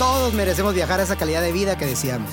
Todos 0.00 0.32
merecemos 0.32 0.72
viajar 0.72 0.98
a 0.98 1.02
esa 1.02 1.16
calidad 1.16 1.42
de 1.42 1.52
vida 1.52 1.76
que 1.76 1.84
deseamos. 1.84 2.30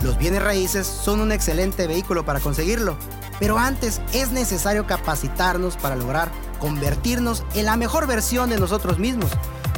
Los 0.00 0.16
bienes 0.16 0.44
raíces 0.44 0.86
son 0.86 1.20
un 1.20 1.32
excelente 1.32 1.88
vehículo 1.88 2.24
para 2.24 2.38
conseguirlo, 2.38 2.96
pero 3.40 3.58
antes 3.58 4.00
es 4.12 4.30
necesario 4.30 4.86
capacitarnos 4.86 5.76
para 5.76 5.96
lograr 5.96 6.30
convertirnos 6.60 7.42
en 7.56 7.64
la 7.64 7.76
mejor 7.76 8.06
versión 8.06 8.48
de 8.48 8.60
nosotros 8.60 9.00
mismos. 9.00 9.32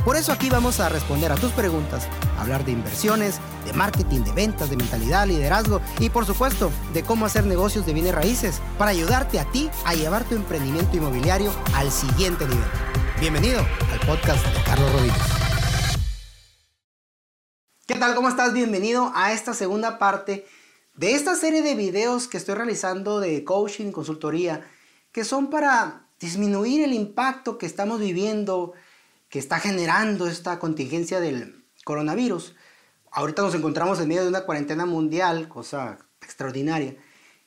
Por 0.05 0.17
eso 0.17 0.31
aquí 0.31 0.51
vamos 0.51 0.79
a 0.79 0.91
responder 0.91 1.33
a 1.33 1.37
tus 1.37 1.53
preguntas, 1.53 2.07
hablar 2.39 2.67
de 2.67 2.73
inversiones, 2.73 3.41
de 3.65 3.73
marketing, 3.73 4.25
de 4.25 4.33
ventas, 4.33 4.69
de 4.69 4.77
mentalidad, 4.77 5.27
liderazgo 5.27 5.81
y 6.01 6.11
por 6.11 6.27
supuesto 6.27 6.71
de 6.93 7.03
cómo 7.03 7.25
hacer 7.25 7.47
negocios 7.47 7.87
de 7.87 7.95
bienes 7.95 8.15
raíces 8.15 8.61
para 8.77 8.91
ayudarte 8.91 9.41
a 9.41 9.47
ti 9.47 9.71
a 9.87 9.95
llevar 9.95 10.25
tu 10.25 10.35
emprendimiento 10.35 10.99
inmobiliario 10.99 11.51
al 11.73 11.91
siguiente 11.91 12.47
nivel. 12.47 12.69
Bienvenido 13.21 13.61
al 13.91 14.01
podcast 14.07 14.45
de 14.45 14.63
Carlos 14.65 14.93
Rodríguez. 14.93 15.42
¿Qué 17.93 17.99
tal? 17.99 18.15
¿Cómo 18.15 18.31
estás? 18.31 18.55
Bienvenido 18.55 19.13
a 19.15 19.35
esta 19.35 19.53
segunda 19.53 19.99
parte 19.99 20.47
de 20.95 21.13
esta 21.13 21.37
serie 21.37 21.61
de 21.61 21.75
videos 21.75 22.27
que 22.27 22.39
estoy 22.39 22.55
realizando 22.55 23.21
de 23.21 23.45
coaching 23.45 23.89
y 23.89 23.93
consultoría 23.93 24.67
que 25.13 25.25
son 25.25 25.51
para 25.51 26.07
disminuir 26.19 26.83
el 26.83 26.95
impacto 26.95 27.59
que 27.59 27.67
estamos 27.67 28.01
viviendo, 28.01 28.73
que 29.29 29.39
está 29.39 29.61
generando 29.61 30.27
esta 30.27 30.59
contingencia 30.59 31.21
del 31.21 31.67
coronavirus. 31.85 32.57
Ahorita 33.11 33.43
nos 33.43 33.55
encontramos 33.55 34.01
en 34.01 34.09
medio 34.09 34.23
de 34.23 34.29
una 34.29 34.47
cuarentena 34.47 34.87
mundial, 34.87 35.49
cosa 35.49 35.99
extraordinaria, 36.23 36.97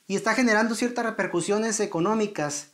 y 0.06 0.14
está 0.14 0.34
generando 0.34 0.76
ciertas 0.76 1.06
repercusiones 1.06 1.80
económicas 1.80 2.68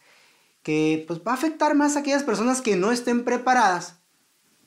que 0.63 1.07
pues, 1.09 1.21
va 1.21 1.31
a 1.31 1.37
afectar 1.37 1.75
más 1.75 1.97
a 1.97 2.01
aquellas 2.01 2.23
personas 2.23 2.61
que 2.61 2.77
no 2.77 2.93
estén 2.93 3.25
preparadas. 3.25 4.02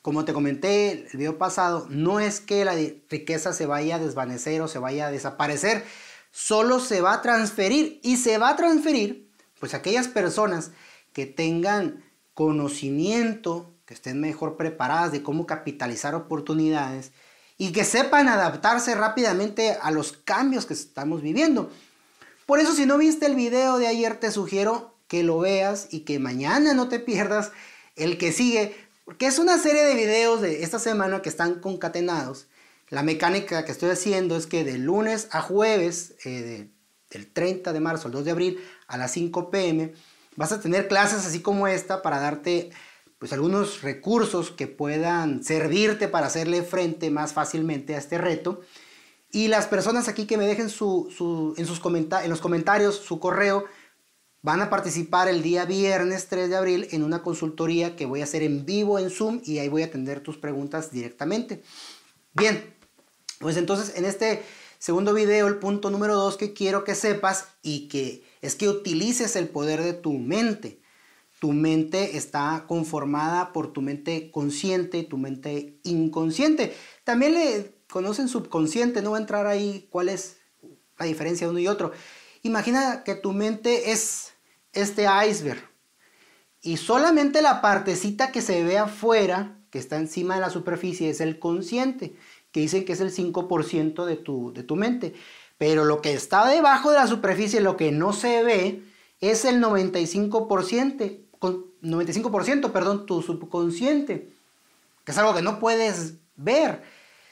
Como 0.06 0.24
te 0.24 0.34
comenté 0.34 0.92
el 0.92 1.18
video 1.18 1.40
pasado, 1.40 1.88
no 1.90 2.20
es 2.20 2.40
que 2.40 2.64
la 2.64 2.76
riqueza 3.10 3.54
se 3.54 3.66
vaya 3.66 3.96
a 3.96 4.00
desvanecer 4.00 4.62
o 4.62 4.68
se 4.68 4.78
vaya 4.78 5.08
a 5.08 5.12
desaparecer, 5.12 5.84
solo 6.30 6.80
se 6.80 7.02
va 7.02 7.14
a 7.14 7.22
transferir 7.24 8.02
y 8.04 8.18
se 8.18 8.38
va 8.38 8.50
a 8.50 8.56
transferir 8.56 9.28
pues 9.60 9.74
aquellas 9.74 10.08
personas 10.08 10.70
que 11.12 11.26
tengan 11.26 12.04
conocimiento, 12.36 13.74
que 13.88 13.96
estén 13.96 14.22
mejor 14.22 14.58
preparadas 14.58 15.12
de 15.12 15.24
cómo 15.24 15.48
capitalizar 15.48 16.14
oportunidades 16.14 17.12
y 17.58 17.72
que 17.72 17.84
sepan 17.84 18.28
adaptarse 18.28 18.94
rápidamente 18.94 19.76
a 19.82 19.90
los 19.90 20.12
cambios 20.12 20.68
que 20.68 20.76
estamos 20.76 21.24
viviendo. 21.24 21.72
Por 22.46 22.60
eso 22.60 22.76
si 22.76 22.86
no 22.86 23.00
viste 23.00 23.26
el 23.26 23.34
video 23.34 23.80
de 23.80 23.88
ayer 23.88 24.20
te 24.20 24.30
sugiero 24.30 24.94
que 25.08 25.24
lo 25.24 25.40
veas 25.40 25.88
y 25.90 26.02
que 26.02 26.20
mañana 26.20 26.76
no 26.76 26.90
te 26.90 27.00
pierdas 27.00 27.52
el 27.96 28.20
que 28.20 28.32
sigue, 28.32 28.85
porque 29.06 29.28
es 29.28 29.38
una 29.40 29.58
serie 29.60 29.84
de 29.84 29.94
videos 29.94 30.42
de 30.42 30.64
esta 30.64 30.80
semana 30.80 31.22
que 31.22 31.30
están 31.30 31.60
concatenados. 31.60 32.48
La 32.90 33.04
mecánica 33.04 33.64
que 33.64 33.72
estoy 33.72 33.92
haciendo 33.92 34.36
es 34.36 34.48
que 34.48 34.64
de 34.64 34.80
lunes 34.80 35.28
a 35.32 35.42
jueves, 35.42 36.16
eh, 36.26 36.70
del 37.12 37.32
30 37.32 37.72
de 37.72 37.80
marzo 37.80 38.08
al 38.08 38.14
2 38.14 38.26
de 38.26 38.32
abril 38.32 38.66
a 38.88 38.98
las 38.98 39.12
5 39.12 39.52
pm, 39.52 39.94
vas 40.36 40.52
a 40.52 40.60
tener 40.60 40.88
clases 40.88 41.26
así 41.26 41.40
como 41.42 41.68
esta 41.68 42.02
para 42.02 42.20
darte 42.20 42.72
pues 43.20 43.32
algunos 43.32 43.82
recursos 43.82 44.52
que 44.52 44.68
puedan 44.68 45.44
servirte 45.44 46.08
para 46.08 46.28
hacerle 46.28 46.64
frente 46.64 47.10
más 47.12 47.34
fácilmente 47.34 47.96
a 47.96 48.00
este 48.00 48.18
reto. 48.18 48.62
Y 49.32 49.48
las 49.50 49.68
personas 49.68 50.08
aquí 50.08 50.26
que 50.26 50.38
me 50.38 50.48
dejen 50.48 50.70
su, 50.70 51.54
en, 51.58 51.66
sus 51.66 51.82
en 51.86 52.30
los 52.30 52.42
comentarios 52.42 52.96
su 52.96 53.20
correo, 53.20 53.66
van 54.46 54.62
a 54.62 54.70
participar 54.70 55.28
el 55.28 55.42
día 55.42 55.66
viernes 55.66 56.28
3 56.28 56.52
de 56.52 56.56
abril 56.56 56.88
en 56.92 57.02
una 57.02 57.24
consultoría 57.24 57.96
que 57.96 58.06
voy 58.06 58.22
a 58.22 58.26
hacer 58.26 58.44
en 58.44 58.64
vivo 58.64 59.00
en 59.00 59.10
Zoom 59.10 59.42
y 59.44 59.58
ahí 59.58 59.70
voy 59.70 59.82
a 59.82 59.88
atender 59.88 60.20
tus 60.20 60.38
preguntas 60.38 60.92
directamente. 60.92 61.64
Bien, 62.32 62.76
pues 63.40 63.58
entonces 63.58 63.98
en 63.98 64.06
este 64.06 64.44
segundo 64.78 65.16
video, 65.16 65.48
el 65.48 65.58
punto 65.58 65.90
número 65.90 66.16
2 66.18 66.38
que 66.38 66.54
quiero 66.54 66.84
que 66.84 66.94
sepas 66.94 67.48
y 67.64 67.88
que 67.88 68.24
es 68.44 68.54
que 68.54 68.70
utilices 68.70 69.36
el 69.36 69.50
poder 69.50 69.82
de 69.82 69.94
tu 69.94 70.14
mente. 70.14 70.80
Tu 71.40 71.52
mente 71.52 72.16
está 72.16 72.66
conformada 72.68 73.52
por 73.52 73.74
tu 73.74 73.82
mente 73.82 74.30
consciente 74.30 75.00
y 75.00 75.08
tu 75.08 75.18
mente 75.18 75.80
inconsciente. 75.82 76.76
También 77.04 77.34
le 77.34 77.74
conocen 77.90 78.28
subconsciente, 78.28 79.02
no 79.02 79.12
va 79.12 79.18
a 79.18 79.22
entrar 79.22 79.48
ahí 79.48 79.88
cuál 79.90 80.08
es 80.08 80.38
la 81.00 81.08
diferencia 81.08 81.48
de 81.48 81.52
uno 81.52 81.60
y 81.60 81.68
otro. 81.68 81.94
Imagina 82.44 83.04
que 83.04 83.16
tu 83.16 83.34
mente 83.34 83.92
es 83.92 84.35
este 84.76 85.08
iceberg. 85.28 85.62
Y 86.62 86.78
solamente 86.78 87.42
la 87.42 87.62
partecita 87.62 88.32
que 88.32 88.42
se 88.42 88.64
ve 88.64 88.78
afuera, 88.78 89.58
que 89.70 89.80
está 89.80 89.98
encima 89.98 90.36
de 90.36 90.42
la 90.42 90.50
superficie, 90.50 91.10
es 91.10 91.22
el 91.22 91.40
consciente, 91.40 92.16
que 92.52 92.62
dicen 92.62 92.86
que 92.86 92.94
es 92.94 93.02
el 93.02 93.14
5% 93.14 94.06
de 94.06 94.16
tu, 94.16 94.54
de 94.54 94.64
tu 94.64 94.76
mente. 94.76 95.14
Pero 95.58 95.86
lo 95.86 96.02
que 96.02 96.14
está 96.14 96.48
debajo 96.48 96.92
de 96.92 96.98
la 96.98 97.08
superficie, 97.08 97.62
lo 97.62 97.78
que 97.78 97.92
no 97.92 98.14
se 98.14 98.44
ve, 98.44 98.84
es 99.22 99.46
el 99.46 99.62
95%, 99.62 101.20
95%, 101.40 102.72
perdón, 102.72 103.06
tu 103.06 103.22
subconsciente, 103.22 104.34
que 105.04 105.12
es 105.12 105.18
algo 105.18 105.34
que 105.34 105.42
no 105.42 105.60
puedes 105.60 106.16
ver. 106.36 106.84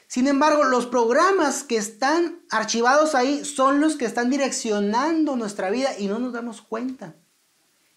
Sin 0.07 0.27
embargo, 0.27 0.63
los 0.63 0.85
programas 0.85 1.63
que 1.63 1.77
están 1.77 2.39
archivados 2.51 3.15
ahí 3.15 3.43
son 3.43 3.81
los 3.81 3.95
que 3.95 4.05
están 4.05 4.29
direccionando 4.29 5.35
nuestra 5.35 5.71
vida 5.71 5.89
y 5.97 6.07
no 6.07 6.19
nos 6.19 6.33
damos 6.33 6.61
cuenta. 6.61 7.15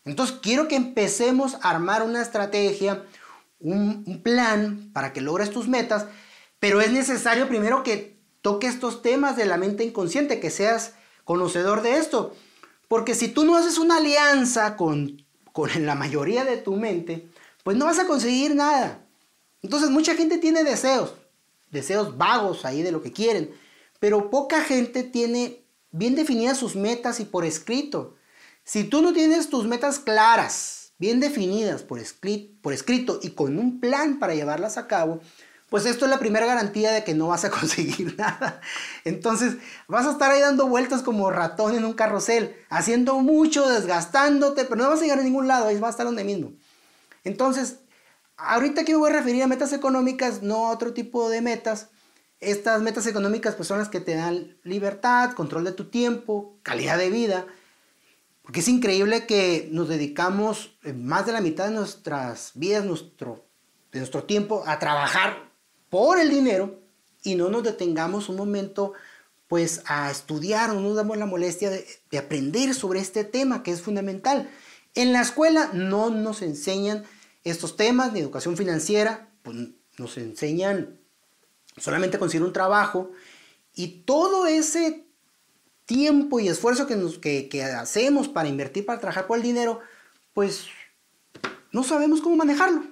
Entonces 0.07 0.39
quiero 0.41 0.69
que 0.69 0.77
empecemos 0.77 1.57
a 1.57 1.71
armar 1.71 2.03
una 2.03 2.23
estrategia, 2.23 3.05
un, 3.59 4.23
plan 4.23 4.91
para 4.93 5.13
que 5.13 5.21
logres 5.21 5.51
tus 5.51 5.69
metas, 5.69 6.07
pero 6.61 6.81
es 6.81 6.93
necesario 6.93 7.49
primero 7.49 7.83
que 7.83 8.19
toques 8.41 8.75
estos 8.75 9.03
temas 9.03 9.37
de 9.37 9.47
la 9.47 9.57
mente 9.57 9.85
inconsciente, 9.85 10.41
que 10.41 10.51
seas 10.51 10.95
conocedor 11.25 11.83
de 11.83 11.97
esto. 11.97 12.35
Porque 12.89 13.15
si 13.15 13.29
tú 13.29 13.45
no 13.45 13.57
haces 13.57 13.79
una 13.79 13.97
alianza 13.97 14.77
con, 14.77 15.27
con 15.53 15.71
la 15.85 15.97
mayoría 15.97 16.45
de 16.45 16.57
tu 16.57 16.77
mente, 16.77 17.29
pues 17.65 17.77
no 17.77 17.87
vas 17.87 17.99
a 17.99 18.07
conseguir 18.07 18.55
nada. 18.55 19.05
Entonces 19.63 19.91
mucha 19.91 20.15
gente 20.15 20.39
tiene 20.39 20.63
deseos, 20.63 21.15
deseos 21.71 22.17
vagos 22.17 22.65
ahí 22.65 22.83
de 22.83 22.93
lo 22.93 23.03
que 23.03 23.13
quieren, 23.13 23.53
pero 23.99 24.31
poca 24.31 24.61
gente 24.63 25.03
tiene 25.03 25.65
bien 25.91 26.15
definidas 26.15 26.59
sus 26.59 26.77
metas 26.77 27.19
y 27.19 27.25
por 27.25 27.45
escrito. 27.45 28.16
Si 28.67 28.83
tú 28.83 29.01
no 29.01 29.13
tienes 29.13 29.49
tus 29.49 29.65
metas 29.65 30.01
claras, 30.01 30.93
bien 30.99 31.21
definidas 31.21 31.85
por, 31.85 32.01
escrito 32.01 33.21
y 33.23 33.31
con 33.31 33.61
un 33.61 33.79
plan 33.79 34.19
para 34.19 34.35
llevarlas 34.35 34.77
a 34.77 34.89
cabo, 34.89 35.21
pues 35.71 35.87
esto 35.87 36.05
es 36.05 36.11
la 36.11 36.19
primera 36.19 36.47
garantía 36.47 36.91
de 36.91 37.05
que 37.05 37.15
no 37.15 37.29
vas 37.29 37.45
a 37.45 37.51
conseguir 37.59 38.17
nada. 38.19 38.61
Entonces 39.05 39.59
vas 39.87 40.05
a 40.05 40.11
estar 40.11 40.33
ahí 40.33 40.41
dando 40.41 40.67
vueltas 40.67 41.03
como 41.03 41.31
ratón 41.31 41.77
en 41.77 41.85
un 41.85 41.93
carrusel, 41.93 42.57
haciendo 42.69 43.21
mucho, 43.21 43.69
desgastándote, 43.69 44.65
pero 44.65 44.83
no 44.83 44.91
vas 44.91 44.99
a 44.99 45.03
llegar 45.03 45.21
a 45.21 45.23
ningún 45.23 45.47
lado, 45.47 45.69
ahí 45.69 45.79
vas 45.79 45.91
a 45.91 45.91
estar 45.91 46.07
donde 46.07 46.25
mismo. 46.25 46.53
Entonces, 47.23 47.77
ahorita 48.37 48.85
que 48.85 48.95
me 48.95 48.99
voy 48.99 49.11
a 49.11 49.15
referir 49.15 49.45
a 49.45 49.47
metas 49.47 49.73
económicas, 49.75 50.43
no 50.43 50.67
a 50.67 50.73
otro 50.73 50.93
tipo 50.93 51.31
de 51.31 51.41
metas. 51.41 51.91
Estas 52.41 52.83
metas 52.83 53.07
económicas 53.07 53.55
pues 53.55 53.69
son 53.69 53.79
las 53.79 53.89
que 53.89 54.01
te 54.01 54.17
dan 54.17 54.59
libertad, 54.65 55.35
control 55.35 55.63
de 55.63 55.73
tu 55.73 55.85
tiempo, 55.85 56.59
calidad 56.65 56.99
de 56.99 57.11
vida 57.11 57.47
porque 58.47 58.61
es 58.61 58.69
increíble 58.69 59.27
que 59.27 59.69
nos 59.73 59.89
dedicamos 59.89 60.79
eh, 60.85 60.93
más 60.93 61.27
de 61.27 61.33
la 61.33 61.41
mitad 61.41 61.65
de 61.65 61.75
nuestras 61.75 62.53
vidas, 62.55 62.85
nuestro, 62.85 63.45
de 63.91 63.99
nuestro 63.99 64.23
tiempo, 64.23 64.63
a 64.67 64.79
trabajar 64.79 65.51
por 65.91 66.21
el 66.21 66.31
dinero 66.31 66.79
y 67.25 67.35
no 67.35 67.49
nos 67.49 67.65
detengamos 67.65 68.29
un 68.29 68.37
momento 68.37 68.93
pues 69.49 69.83
a 69.87 70.13
estudiar, 70.13 70.73
no 70.73 70.81
nos 70.81 70.95
damos 70.95 71.17
la 71.17 71.27
molestia 71.27 71.71
de, 71.71 71.89
de 72.09 72.19
aprender 72.19 72.73
sobre 72.75 73.01
este 73.01 73.25
tema 73.25 73.65
que 73.65 73.73
es 73.73 73.83
fundamental. 73.83 74.49
En 74.95 75.13
la 75.13 75.23
escuela 75.23 75.71
no 75.73 76.11
nos 76.11 76.41
enseñan 76.41 77.03
estos 77.43 77.75
temas 77.75 78.13
de 78.13 78.21
educación 78.21 78.57
financiera, 78.57 79.29
pues 79.43 79.57
nos 79.99 80.19
enseñan 80.19 81.01
solamente 81.77 82.21
conseguir 82.21 82.47
un 82.47 82.53
trabajo 82.53 83.11
y 83.75 84.03
todo 84.05 84.47
ese 84.47 85.06
tiempo 85.87 86.41
y 86.41 86.49
esfuerzo 86.49 86.87
que, 86.87 86.97
nos, 86.97 87.19
que, 87.19 87.49
hacemos 87.79 88.29
para 88.29 88.49
invertir, 88.49 88.85
para 88.85 88.99
trabajar 88.99 89.27
por 89.27 89.39
el 89.39 89.43
dinero, 89.43 89.81
pues 90.35 90.67
no 91.73 91.85
sabemos 91.85 92.21
cómo 92.21 92.37
manejarlo. 92.37 92.83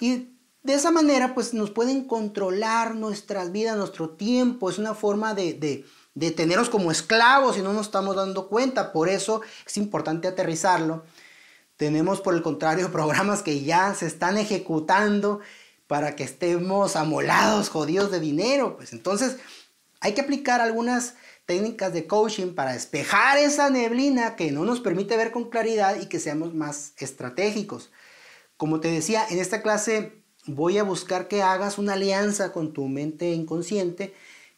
Y 0.00 0.28
de 0.62 0.74
esa 0.74 0.90
manera, 0.90 1.34
pues 1.34 1.54
nos 1.54 1.70
pueden 1.70 2.04
controlar 2.04 2.96
nuestras 2.96 3.52
vidas, 3.52 3.76
nuestro 3.76 4.10
tiempo. 4.10 4.68
Es 4.68 4.78
una 4.78 4.94
forma 4.94 5.32
de, 5.32 5.54
de, 5.54 5.86
de 6.14 6.30
tenernos 6.32 6.68
como 6.68 6.90
esclavos 6.90 7.56
y 7.56 7.62
no 7.62 7.72
nos 7.72 7.86
estamos 7.86 8.16
dando 8.16 8.48
cuenta. 8.48 8.92
Por 8.92 9.08
eso 9.08 9.40
es 9.66 9.76
importante 9.76 10.28
aterrizarlo. 10.28 11.04
Tenemos, 11.76 12.20
por 12.20 12.34
el 12.34 12.42
contrario, 12.42 12.90
programas 12.92 13.42
que 13.42 13.62
ya 13.62 13.94
se 13.94 14.06
están 14.06 14.36
ejecutando 14.36 15.40
para 15.86 16.16
que 16.16 16.24
estemos 16.24 16.96
amolados, 16.96 17.70
jodidos 17.70 18.10
de 18.10 18.20
dinero. 18.20 18.76
Pues 18.76 18.92
entonces 18.92 19.36
hay 20.00 20.14
que 20.14 20.20
aplicar 20.20 20.60
algunas 20.60 21.14
técnicas 21.48 21.94
de 21.94 22.06
coaching 22.06 22.54
para 22.54 22.74
despejar 22.74 23.38
esa 23.38 23.70
neblina 23.70 24.36
que 24.36 24.52
no 24.52 24.66
nos 24.66 24.80
permite 24.80 25.16
ver 25.16 25.32
con 25.32 25.48
claridad 25.48 25.98
y 25.98 26.04
que 26.04 26.20
seamos 26.20 26.52
más 26.52 26.92
estratégicos. 26.98 27.90
Como 28.58 28.80
te 28.80 28.88
decía, 28.88 29.24
en 29.30 29.38
esta 29.38 29.62
clase 29.62 30.22
voy 30.44 30.76
a 30.76 30.82
buscar 30.82 31.26
que 31.26 31.42
hagas 31.42 31.78
una 31.78 31.94
alianza 31.94 32.52
con 32.52 32.74
tu 32.74 32.86
mente 32.86 33.30
inconsciente, 33.30 34.12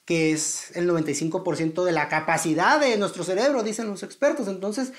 que 0.04 0.32
es 0.32 0.74
el 0.74 0.90
95% 0.90 1.84
de 1.84 1.92
la 1.92 2.08
capacidad 2.08 2.80
de 2.80 2.98
nuestro 2.98 3.22
cerebro, 3.22 3.62
dicen 3.62 3.86
los 3.86 4.02
expertos. 4.02 4.48
Entonces, 4.48 4.92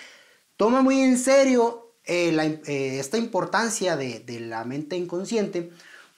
toma 0.55 0.81
muy 0.81 1.01
en 1.01 1.17
serio 1.17 1.93
eh, 2.05 2.61
eh, 2.67 2.99
esta 3.01 3.17
importancia 3.17 3.97
de, 3.97 4.21
de 4.21 4.39
la 4.39 4.63
mente 4.63 4.95
inconsciente, 4.95 5.71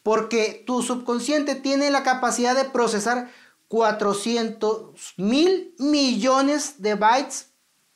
porque 0.04 0.64
tu 0.68 0.84
subconsciente 0.84 1.56
tiene 1.56 1.90
la 1.90 2.04
capacidad 2.04 2.56
de 2.56 2.66
procesar 2.66 3.32
400 3.74 5.16
mil 5.18 5.74
millones 5.80 6.76
de 6.84 6.94
bytes 6.94 7.50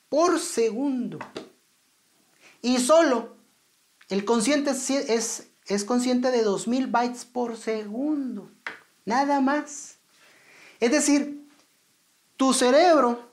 por 0.09 0.39
segundo. 0.39 1.19
Y 2.63 2.79
solo 2.79 3.35
el 4.09 4.25
consciente 4.25 4.71
es, 4.71 5.51
es, 5.67 5.83
consciente 5.83 6.31
de 6.31 6.41
2000 6.41 6.87
bytes 6.87 7.25
por 7.25 7.57
segundo. 7.57 8.49
Nada 9.05 9.39
más. 9.39 9.99
Es 10.79 10.89
decir, 10.89 11.47
tu 12.37 12.53
cerebro 12.55 13.31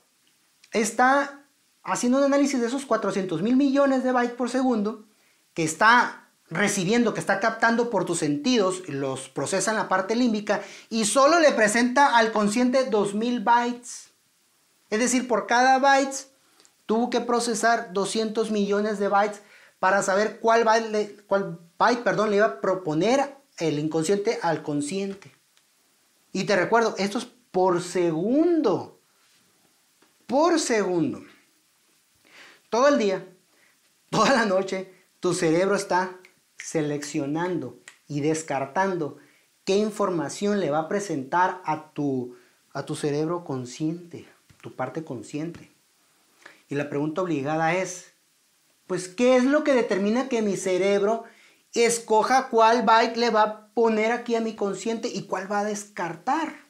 está 0.71 1.43
haciendo 1.81 2.19
un 2.19 2.25
análisis 2.25 2.61
de 2.61 2.67
esos 2.67 2.85
400 2.85 3.41
mil 3.41 3.55
millones 3.55 4.03
de 4.03 4.11
bytes 4.11 4.35
por 4.35 4.51
segundo 4.51 5.07
que 5.55 5.63
está 5.63 6.24
recibiendo, 6.49 7.13
que 7.13 7.19
está 7.19 7.39
captando 7.39 7.89
por 7.89 8.05
tus 8.05 8.19
sentidos, 8.19 8.87
los 8.87 9.29
procesa 9.29 9.71
en 9.71 9.77
la 9.77 9.87
parte 9.87 10.15
límbica 10.15 10.61
y 10.89 11.05
solo 11.05 11.39
le 11.39 11.51
presenta 11.51 12.15
al 12.15 12.31
consciente 12.31 12.85
2000 12.85 13.39
bytes. 13.41 14.11
Es 14.89 14.99
decir, 14.99 15.27
por 15.27 15.47
cada 15.47 15.79
byte 15.79 16.27
tuvo 16.85 17.09
que 17.09 17.21
procesar 17.21 17.93
200 17.93 18.51
millones 18.51 18.99
de 18.99 19.07
bytes 19.07 19.41
para 19.79 20.03
saber 20.03 20.39
cuál 20.39 20.63
byte, 20.63 21.25
cuál 21.25 21.59
byte 21.77 22.03
perdón, 22.03 22.29
le 22.29 22.37
iba 22.37 22.45
a 22.45 22.61
proponer 22.61 23.35
el 23.57 23.79
inconsciente 23.79 24.39
al 24.41 24.61
consciente. 24.61 25.31
Y 26.31 26.43
te 26.43 26.55
recuerdo, 26.55 26.95
esto 26.97 27.17
es 27.17 27.27
por 27.51 27.81
segundo. 27.81 28.99
Por 30.27 30.59
segundo. 30.59 31.21
Todo 32.69 32.89
el 32.89 32.97
día, 32.97 33.25
toda 34.09 34.33
la 34.33 34.45
noche, 34.45 34.93
tu 35.19 35.33
cerebro 35.33 35.75
está 35.75 36.17
seleccionando 36.65 37.77
y 38.07 38.21
descartando 38.21 39.17
qué 39.65 39.77
información 39.77 40.59
le 40.59 40.71
va 40.71 40.79
a 40.79 40.87
presentar 40.87 41.61
a 41.63 41.91
tu, 41.91 42.35
a 42.73 42.83
tu 42.85 42.95
cerebro 42.95 43.43
consciente, 43.43 44.27
tu 44.61 44.75
parte 44.75 45.03
consciente. 45.03 45.71
Y 46.67 46.73
la 46.73 46.89
pregunta 46.89 47.21
obligada 47.21 47.75
es, 47.75 48.13
pues, 48.87 49.07
¿qué 49.07 49.35
es 49.35 49.43
lo 49.43 49.63
que 49.63 49.73
determina 49.73 50.27
que 50.27 50.41
mi 50.41 50.57
cerebro 50.57 51.25
escoja 51.75 52.49
cuál 52.49 52.81
byte 52.81 53.17
le 53.17 53.29
va 53.29 53.41
a 53.43 53.67
poner 53.75 54.11
aquí 54.11 54.33
a 54.33 54.41
mi 54.41 54.55
consciente 54.55 55.07
y 55.07 55.27
cuál 55.27 55.51
va 55.51 55.59
a 55.59 55.65
descartar? 55.65 56.65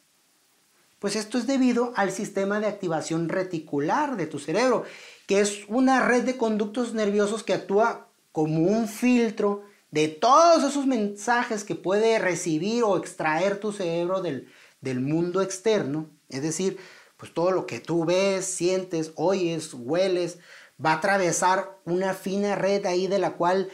Pues 0.99 1.15
esto 1.15 1.37
es 1.37 1.47
debido 1.47 1.93
al 1.95 2.11
sistema 2.11 2.59
de 2.59 2.67
activación 2.67 3.29
reticular 3.29 4.17
de 4.17 4.27
tu 4.27 4.39
cerebro, 4.39 4.83
que 5.25 5.39
es 5.39 5.63
una 5.69 6.05
red 6.05 6.25
de 6.25 6.35
conductos 6.35 6.93
nerviosos 6.93 7.43
que 7.43 7.53
actúa 7.53 8.09
como 8.33 8.63
un 8.63 8.89
filtro 8.89 9.63
de 9.95 10.09
todos 10.09 10.61
esos 10.65 10.85
mensajes 10.85 11.63
que 11.63 11.73
puede 11.73 12.19
recibir 12.19 12.83
o 12.83 12.97
extraer 12.97 13.61
tu 13.61 13.71
cerebro 13.71 14.21
del, 14.21 14.51
del 14.81 14.99
mundo 14.99 15.41
externo. 15.41 16.09
Es 16.27 16.41
decir, 16.41 16.77
pues 17.15 17.33
todo 17.33 17.51
lo 17.51 17.65
que 17.65 17.79
tú 17.79 18.03
ves, 18.03 18.43
sientes, 18.43 19.13
oyes, 19.15 19.73
hueles, 19.73 20.37
va 20.85 20.91
a 20.91 20.95
atravesar 20.95 21.79
una 21.85 22.13
fina 22.13 22.55
red 22.55 22.85
ahí 22.85 23.07
de 23.07 23.19
la 23.19 23.37
cual 23.37 23.69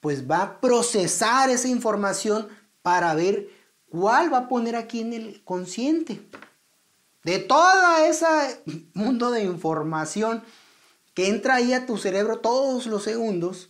pues 0.00 0.30
va 0.30 0.40
a 0.40 0.60
procesar 0.62 1.50
esa 1.50 1.68
información 1.68 2.48
para 2.80 3.14
ver 3.14 3.50
cuál 3.90 4.32
va 4.32 4.38
a 4.38 4.48
poner 4.48 4.76
aquí 4.76 5.02
en 5.02 5.12
el 5.12 5.44
consciente. 5.44 6.22
De 7.22 7.38
todo 7.38 7.98
ese 8.06 8.24
mundo 8.94 9.30
de 9.30 9.42
información 9.42 10.42
que 11.12 11.28
entra 11.28 11.56
ahí 11.56 11.74
a 11.74 11.84
tu 11.84 11.98
cerebro 11.98 12.38
todos 12.38 12.86
los 12.86 13.02
segundos, 13.02 13.68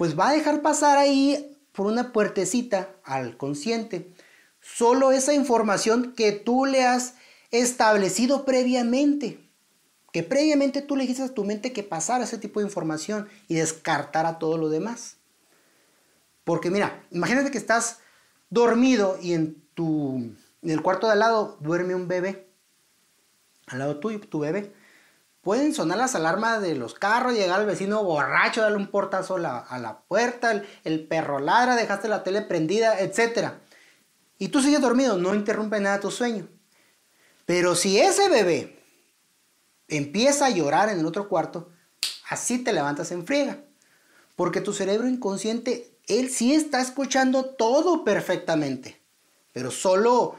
pues 0.00 0.18
va 0.18 0.30
a 0.30 0.32
dejar 0.32 0.62
pasar 0.62 0.96
ahí 0.96 1.54
por 1.72 1.84
una 1.84 2.10
puertecita 2.14 2.88
al 3.04 3.36
consciente 3.36 4.14
solo 4.62 5.12
esa 5.12 5.34
información 5.34 6.14
que 6.16 6.32
tú 6.32 6.64
le 6.64 6.84
has 6.84 7.16
establecido 7.50 8.46
previamente. 8.46 9.46
Que 10.10 10.22
previamente 10.22 10.80
tú 10.80 10.96
le 10.96 11.02
dijiste 11.02 11.24
a 11.24 11.34
tu 11.34 11.44
mente 11.44 11.74
que 11.74 11.82
pasara 11.82 12.24
ese 12.24 12.38
tipo 12.38 12.60
de 12.60 12.66
información 12.66 13.28
y 13.46 13.56
descartara 13.56 14.38
todo 14.38 14.56
lo 14.56 14.70
demás. 14.70 15.18
Porque 16.44 16.70
mira, 16.70 17.04
imagínate 17.10 17.50
que 17.50 17.58
estás 17.58 17.98
dormido 18.48 19.18
y 19.20 19.34
en 19.34 19.62
tu 19.74 20.16
en 20.62 20.70
el 20.70 20.80
cuarto 20.80 21.08
de 21.08 21.12
al 21.12 21.18
lado 21.18 21.58
duerme 21.60 21.94
un 21.94 22.08
bebé. 22.08 22.48
Al 23.66 23.80
lado 23.80 24.00
tuyo, 24.00 24.18
tu 24.18 24.38
bebé. 24.38 24.72
Pueden 25.42 25.74
sonar 25.74 25.96
las 25.96 26.14
alarmas 26.14 26.60
de 26.60 26.74
los 26.74 26.94
carros, 26.94 27.32
llegar 27.32 27.60
al 27.60 27.66
vecino 27.66 28.04
borracho, 28.04 28.60
darle 28.60 28.76
un 28.76 28.88
portazo 28.88 29.36
a 29.36 29.78
la, 29.78 30.02
puerta, 30.06 30.52
el, 30.52 30.68
el, 30.84 31.06
perro 31.06 31.38
ladra, 31.38 31.76
dejaste 31.76 32.08
la 32.08 32.22
tele 32.22 32.42
prendida, 32.42 33.00
etc. 33.00 33.52
Y 34.38 34.48
tú 34.48 34.60
sigues 34.60 34.82
dormido, 34.82 35.16
no 35.16 35.34
interrumpe 35.34 35.80
nada 35.80 36.00
tu 36.00 36.10
sueño. 36.10 36.46
Pero 37.46 37.74
si 37.74 37.98
ese 37.98 38.28
bebé 38.28 38.80
empieza 39.88 40.46
a 40.46 40.50
llorar 40.50 40.88
en 40.88 41.00
el 41.00 41.06
otro 41.06 41.28
cuarto, 41.28 41.70
así 42.28 42.58
te 42.58 42.72
levantas 42.72 43.10
en 43.10 43.26
friega. 43.26 43.58
Porque 44.36 44.60
tu 44.60 44.72
cerebro 44.72 45.08
inconsciente, 45.08 45.98
él 46.06 46.30
sí 46.30 46.54
está 46.54 46.80
escuchando 46.80 47.44
todo 47.44 48.04
perfectamente, 48.04 49.00
pero 49.52 49.70
solo 49.70 50.36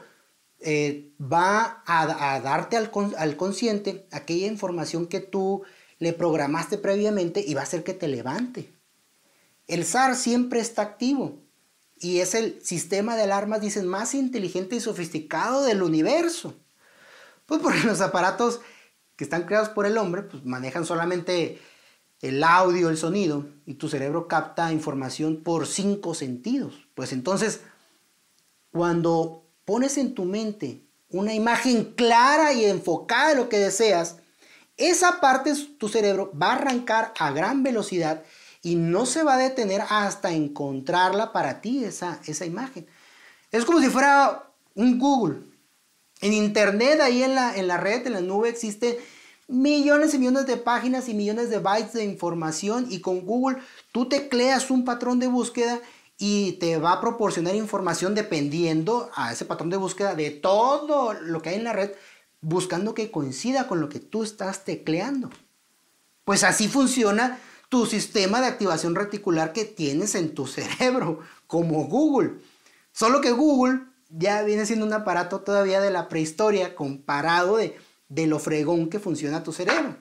eh, 0.64 1.12
va 1.20 1.82
a, 1.86 2.40
darte 2.40 2.76
al, 2.76 2.90
al, 3.16 3.36
consciente 3.36 4.06
aquella 4.10 4.46
información 4.46 5.06
que 5.06 5.20
tú 5.20 5.62
le 5.98 6.12
programaste 6.12 6.78
previamente 6.78 7.44
y 7.46 7.54
va 7.54 7.60
a 7.60 7.64
hacer 7.64 7.84
que 7.84 7.94
te 7.94 8.08
levante. 8.08 8.72
El 9.66 9.84
SAR 9.84 10.16
siempre 10.16 10.60
está 10.60 10.82
activo 10.82 11.38
y 11.98 12.18
es 12.18 12.34
el 12.34 12.60
sistema 12.62 13.16
de 13.16 13.22
alarmas, 13.22 13.60
dicen, 13.60 13.86
más 13.86 14.14
inteligente 14.14 14.76
y 14.76 14.80
sofisticado 14.80 15.62
del 15.62 15.82
universo. 15.82 16.54
Pues 17.46 17.60
porque 17.60 17.84
los 17.84 18.00
aparatos 18.00 18.60
que 19.16 19.24
están 19.24 19.44
creados 19.44 19.68
por 19.68 19.86
el 19.86 19.98
hombre 19.98 20.22
pues 20.22 20.44
manejan 20.44 20.84
solamente 20.84 21.60
el 22.20 22.42
audio, 22.44 22.88
el 22.88 22.96
sonido, 22.96 23.46
y 23.66 23.74
tu 23.74 23.88
cerebro 23.88 24.28
capta 24.28 24.72
información 24.72 25.42
por 25.42 25.66
cinco 25.66 26.14
sentidos. 26.14 26.86
Pues 26.94 27.12
entonces, 27.12 27.60
cuando 28.70 29.41
pones 29.64 29.98
en 29.98 30.14
tu 30.14 30.24
mente 30.24 30.82
una 31.10 31.34
imagen 31.34 31.92
clara 31.94 32.52
y 32.52 32.64
enfocada 32.64 33.30
de 33.30 33.36
lo 33.36 33.48
que 33.48 33.58
deseas, 33.58 34.16
esa 34.76 35.20
parte 35.20 35.52
de 35.52 35.64
tu 35.78 35.88
cerebro 35.88 36.32
va 36.40 36.52
a 36.52 36.56
arrancar 36.56 37.12
a 37.18 37.30
gran 37.32 37.62
velocidad 37.62 38.22
y 38.62 38.76
no 38.76 39.06
se 39.06 39.22
va 39.22 39.34
a 39.34 39.38
detener 39.38 39.82
hasta 39.88 40.32
encontrarla 40.32 41.32
para 41.32 41.60
ti, 41.60 41.84
esa, 41.84 42.20
esa 42.26 42.46
imagen. 42.46 42.86
Es 43.50 43.64
como 43.64 43.80
si 43.80 43.90
fuera 43.90 44.50
un 44.74 44.98
Google. 44.98 45.40
En 46.20 46.32
Internet, 46.32 47.00
ahí 47.00 47.22
en 47.22 47.34
la, 47.34 47.56
en 47.56 47.66
la 47.66 47.76
red, 47.76 48.06
en 48.06 48.12
la 48.12 48.20
nube, 48.20 48.48
existen 48.48 48.94
millones 49.48 50.14
y 50.14 50.18
millones 50.18 50.46
de 50.46 50.56
páginas 50.56 51.08
y 51.08 51.14
millones 51.14 51.50
de 51.50 51.58
bytes 51.58 51.92
de 51.92 52.04
información 52.04 52.86
y 52.88 53.00
con 53.00 53.26
Google 53.26 53.58
tú 53.90 54.08
tecleas 54.08 54.70
un 54.70 54.84
patrón 54.84 55.18
de 55.18 55.26
búsqueda 55.26 55.80
y 56.24 56.52
te 56.52 56.78
va 56.78 56.92
a 56.92 57.00
proporcionar 57.00 57.56
información 57.56 58.14
dependiendo 58.14 59.10
a 59.16 59.32
ese 59.32 59.44
patrón 59.44 59.70
de 59.70 59.76
búsqueda 59.76 60.14
de 60.14 60.30
todo 60.30 61.14
lo 61.14 61.42
que 61.42 61.48
hay 61.48 61.56
en 61.56 61.64
la 61.64 61.72
red, 61.72 61.90
buscando 62.40 62.94
que 62.94 63.10
coincida 63.10 63.66
con 63.66 63.80
lo 63.80 63.88
que 63.88 63.98
tú 63.98 64.22
estás 64.22 64.64
tecleando. 64.64 65.30
Pues 66.24 66.44
así 66.44 66.68
funciona 66.68 67.40
tu 67.68 67.86
sistema 67.86 68.40
de 68.40 68.46
activación 68.46 68.94
reticular 68.94 69.52
que 69.52 69.64
tienes 69.64 70.14
en 70.14 70.32
tu 70.32 70.46
cerebro, 70.46 71.18
como 71.48 71.86
Google. 71.88 72.34
Solo 72.92 73.20
que 73.20 73.32
Google 73.32 73.80
ya 74.08 74.44
viene 74.44 74.64
siendo 74.64 74.86
un 74.86 74.92
aparato 74.92 75.40
todavía 75.40 75.80
de 75.80 75.90
la 75.90 76.08
prehistoria 76.08 76.76
comparado 76.76 77.56
de, 77.56 77.76
de 78.08 78.28
lo 78.28 78.38
fregón 78.38 78.90
que 78.90 79.00
funciona 79.00 79.42
tu 79.42 79.52
cerebro. 79.52 79.96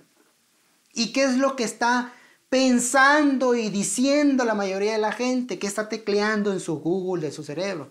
¿Y 0.93 1.13
qué 1.13 1.23
es 1.23 1.37
lo 1.37 1.55
que 1.55 1.63
está 1.63 2.13
pensando 2.51 3.55
y 3.55 3.69
diciendo 3.69 4.45
la 4.45 4.53
mayoría 4.53 4.91
de 4.91 4.99
la 4.99 5.11
gente? 5.11 5.57
¿Qué 5.57 5.65
está 5.65 5.89
tecleando 5.89 6.51
en 6.51 6.59
su 6.59 6.79
Google 6.79 7.23
de 7.23 7.31
su 7.31 7.43
cerebro? 7.43 7.89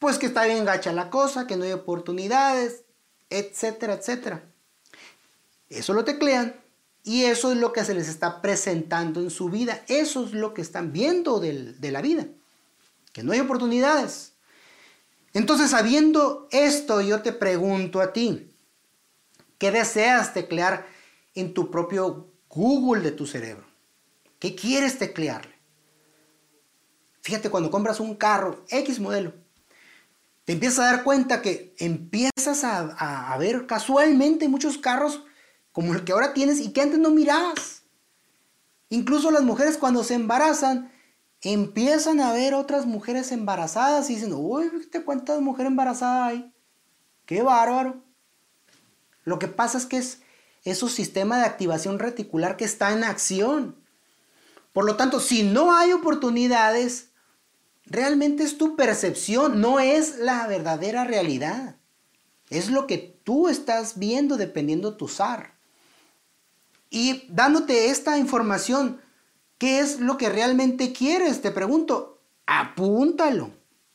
Pues 0.00 0.18
que 0.18 0.26
está 0.26 0.46
bien 0.46 0.64
gacha 0.64 0.92
la 0.92 1.10
cosa, 1.10 1.46
que 1.46 1.56
no 1.56 1.62
hay 1.62 1.72
oportunidades, 1.72 2.82
etcétera, 3.30 3.92
etcétera. 3.92 4.42
Eso 5.68 5.92
lo 5.92 6.04
teclean 6.04 6.56
y 7.04 7.24
eso 7.24 7.52
es 7.52 7.58
lo 7.58 7.72
que 7.72 7.84
se 7.84 7.94
les 7.94 8.08
está 8.08 8.42
presentando 8.42 9.20
en 9.20 9.30
su 9.30 9.48
vida. 9.48 9.84
Eso 9.86 10.24
es 10.24 10.32
lo 10.32 10.54
que 10.54 10.62
están 10.62 10.92
viendo 10.92 11.38
de 11.38 11.90
la 11.92 12.02
vida. 12.02 12.26
Que 13.12 13.22
no 13.22 13.32
hay 13.32 13.40
oportunidades, 13.40 14.32
entonces, 15.34 15.70
sabiendo 15.70 16.46
esto, 16.50 17.00
yo 17.00 17.22
te 17.22 17.32
pregunto 17.32 18.00
a 18.00 18.12
ti, 18.12 18.52
¿qué 19.58 19.70
deseas 19.70 20.34
teclear 20.34 20.86
en 21.34 21.54
tu 21.54 21.70
propio 21.70 22.28
Google 22.48 23.02
de 23.02 23.12
tu 23.12 23.26
cerebro? 23.26 23.71
¿Qué 24.42 24.56
quieres 24.56 24.98
teclearle? 24.98 25.54
Fíjate, 27.20 27.48
cuando 27.48 27.70
compras 27.70 28.00
un 28.00 28.16
carro, 28.16 28.64
X 28.70 28.98
modelo, 28.98 29.34
te 30.44 30.54
empiezas 30.54 30.80
a 30.80 30.90
dar 30.90 31.04
cuenta 31.04 31.40
que 31.40 31.76
empiezas 31.78 32.64
a, 32.64 33.36
ver 33.38 33.68
casualmente 33.68 34.48
muchos 34.48 34.78
carros 34.78 35.22
como 35.70 35.94
el 35.94 36.02
que 36.02 36.10
ahora 36.10 36.34
tienes 36.34 36.58
y 36.58 36.72
que 36.72 36.80
antes 36.80 36.98
no 36.98 37.10
mirabas. 37.10 37.84
Incluso 38.88 39.30
las 39.30 39.44
mujeres 39.44 39.78
cuando 39.78 40.02
se 40.02 40.14
embarazan, 40.14 40.90
empiezan 41.42 42.18
a 42.18 42.32
ver 42.32 42.54
otras 42.54 42.84
mujeres 42.84 43.30
embarazadas 43.30 44.10
y 44.10 44.16
dicen, 44.16 44.32
uy, 44.34 44.88
¿te 44.90 45.04
cuántas 45.04 45.40
mujeres 45.40 45.70
embarazadas 45.70 46.30
hay? 46.30 46.52
¡Qué 47.26 47.42
bárbaro! 47.42 48.02
Lo 49.22 49.38
que 49.38 49.46
pasa 49.46 49.78
es 49.78 49.86
que 49.86 49.98
es, 49.98 50.20
es 50.64 50.82
un 50.82 50.90
sistema 50.90 51.38
de 51.38 51.44
activación 51.44 52.00
reticular 52.00 52.56
que 52.56 52.64
está 52.64 52.92
en 52.92 53.04
acción. 53.04 53.81
Por 54.72 54.84
lo 54.84 54.96
tanto, 54.96 55.20
si 55.20 55.42
no 55.42 55.74
hay 55.74 55.92
oportunidades, 55.92 57.10
realmente 57.84 58.42
es 58.42 58.56
tu 58.58 58.76
percepción, 58.76 59.60
no 59.60 59.80
es 59.80 60.18
la 60.18 60.46
verdadera 60.46 61.04
realidad. 61.04 61.76
Es 62.48 62.70
lo 62.70 62.86
que 62.86 62.98
tú 62.98 63.48
estás 63.48 63.98
viendo 63.98 64.36
dependiendo 64.36 64.96
tu 64.96 65.08
SAR. 65.08 65.54
Y 66.90 67.24
dándote 67.28 67.88
esta 67.88 68.18
información, 68.18 69.00
¿qué 69.58 69.80
es 69.80 70.00
lo 70.00 70.16
que 70.16 70.28
realmente 70.28 70.92
quieres? 70.92 71.40
Te 71.40 71.50
pregunto, 71.50 72.20
apúntalo. 72.46 73.50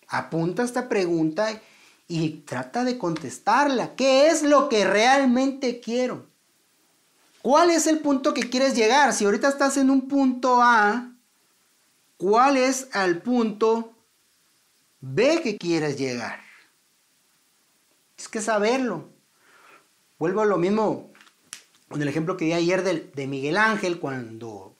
Apunta 0.07 0.63
esta 0.63 0.87
pregunta 0.87 1.61
y 2.07 2.29
trata 2.45 2.83
de 2.83 2.97
contestarla. 2.97 3.95
¿Qué 3.95 4.27
es 4.27 4.41
lo 4.41 4.69
que 4.69 4.85
realmente 4.85 5.79
quiero? 5.79 6.26
¿Cuál 7.41 7.69
es 7.69 7.87
el 7.87 7.99
punto 7.99 8.33
que 8.33 8.49
quieres 8.49 8.75
llegar? 8.75 9.13
Si 9.13 9.25
ahorita 9.25 9.47
estás 9.47 9.77
en 9.77 9.89
un 9.89 10.07
punto 10.07 10.61
A, 10.61 11.11
¿cuál 12.17 12.57
es 12.57 12.89
el 12.93 13.21
punto 13.21 13.93
B 14.99 15.41
que 15.41 15.57
quieres 15.57 15.97
llegar? 15.97 16.41
Es 18.17 18.27
que 18.27 18.41
saberlo. 18.41 19.09
Vuelvo 20.17 20.41
a 20.41 20.45
lo 20.45 20.57
mismo 20.57 21.11
con 21.87 22.01
el 22.01 22.07
ejemplo 22.07 22.35
que 22.35 22.45
di 22.45 22.53
ayer 22.53 22.83
de, 22.83 23.27
Miguel 23.27 23.57
Ángel 23.57 23.99
cuando 23.99 24.75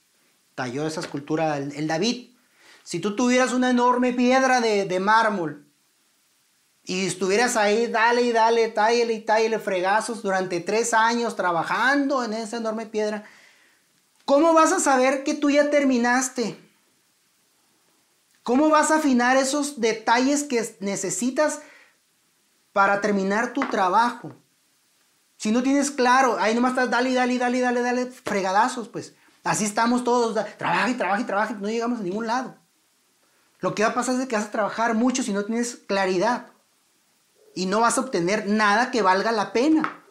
talló 0.55 0.87
esa 0.87 0.99
escultura, 0.99 1.57
el, 1.57 1.87
David. 1.87 2.31
Si 2.83 2.99
tú 2.99 3.15
tuvieras 3.15 3.53
una 3.53 3.69
enorme 3.69 4.13
piedra 4.13 4.59
de, 4.59 4.85
de 4.85 4.99
mármol 4.99 5.66
y 6.89 7.05
estuvieras 7.05 7.57
ahí, 7.57 7.87
dale 7.87 8.21
y 8.21 8.31
dale, 8.31 8.69
tállale 8.69 9.13
y 9.13 9.19
tállale 9.19 9.59
fregazos 9.59 10.23
durante 10.23 10.61
tres 10.61 10.93
años 10.93 11.35
trabajando 11.35 12.23
en 12.23 12.31
esa 12.31 12.57
enorme 12.57 12.85
piedra, 12.85 13.25
¿cómo 14.23 14.53
vas 14.53 14.71
a 14.71 14.79
saber 14.79 15.25
que 15.25 15.33
tú 15.33 15.49
ya 15.49 15.69
terminaste? 15.69 16.57
¿Cómo 18.41 18.69
vas 18.69 18.89
a 18.89 18.95
afinar 18.95 19.35
esos 19.35 19.81
detalles 19.81 20.43
que 20.43 20.77
necesitas 20.79 21.59
para 22.71 23.01
terminar 23.01 23.51
tu 23.51 23.59
trabajo? 23.67 24.31
Si 25.35 25.51
no 25.51 25.61
tienes 25.61 25.91
claro, 25.91 26.37
ahí 26.39 26.55
nomás 26.55 26.71
estás, 26.71 26.89
dale, 26.89 27.13
dale, 27.13 27.37
dale, 27.37 27.59
dale, 27.59 27.81
dale, 27.81 28.05
fregadazos, 28.05 28.87
pues. 28.87 29.13
Así 29.43 29.65
estamos 29.65 30.05
todos, 30.05 30.33
trabaja 30.57 30.89
y 30.89 30.93
trabaja 30.93 31.21
y 31.21 31.25
trabaja, 31.25 31.53
no 31.59 31.67
llegamos 31.67 31.99
a 31.99 32.03
ningún 32.03 32.27
lado. 32.27 32.55
Lo 33.59 33.75
que 33.75 33.83
va 33.83 33.89
a 33.89 33.93
pasar 33.93 34.17
es 34.17 34.25
que 34.25 34.37
vas 34.37 34.45
a 34.45 34.51
trabajar 34.51 34.93
mucho 34.93 35.21
si 35.21 35.33
no 35.33 35.43
tienes 35.43 35.75
claridad 35.75 36.47
y 37.57 37.65
no 37.65 37.79
vas 37.79 37.97
a 37.97 38.01
obtener 38.01 38.47
nada 38.47 38.91
que 38.91 39.01
valga 39.01 39.31
la 39.31 39.51
pena. 39.51 40.03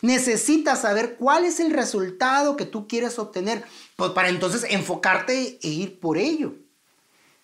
Necesitas 0.00 0.82
saber 0.82 1.16
cuál 1.16 1.44
es 1.44 1.58
el 1.58 1.72
resultado 1.72 2.56
que 2.56 2.66
tú 2.66 2.86
quieres 2.86 3.18
obtener, 3.18 3.64
pues 3.96 4.12
para 4.12 4.28
entonces 4.28 4.64
enfocarte 4.70 5.58
e 5.60 5.68
ir 5.68 5.98
por 5.98 6.18
ello. 6.18 6.54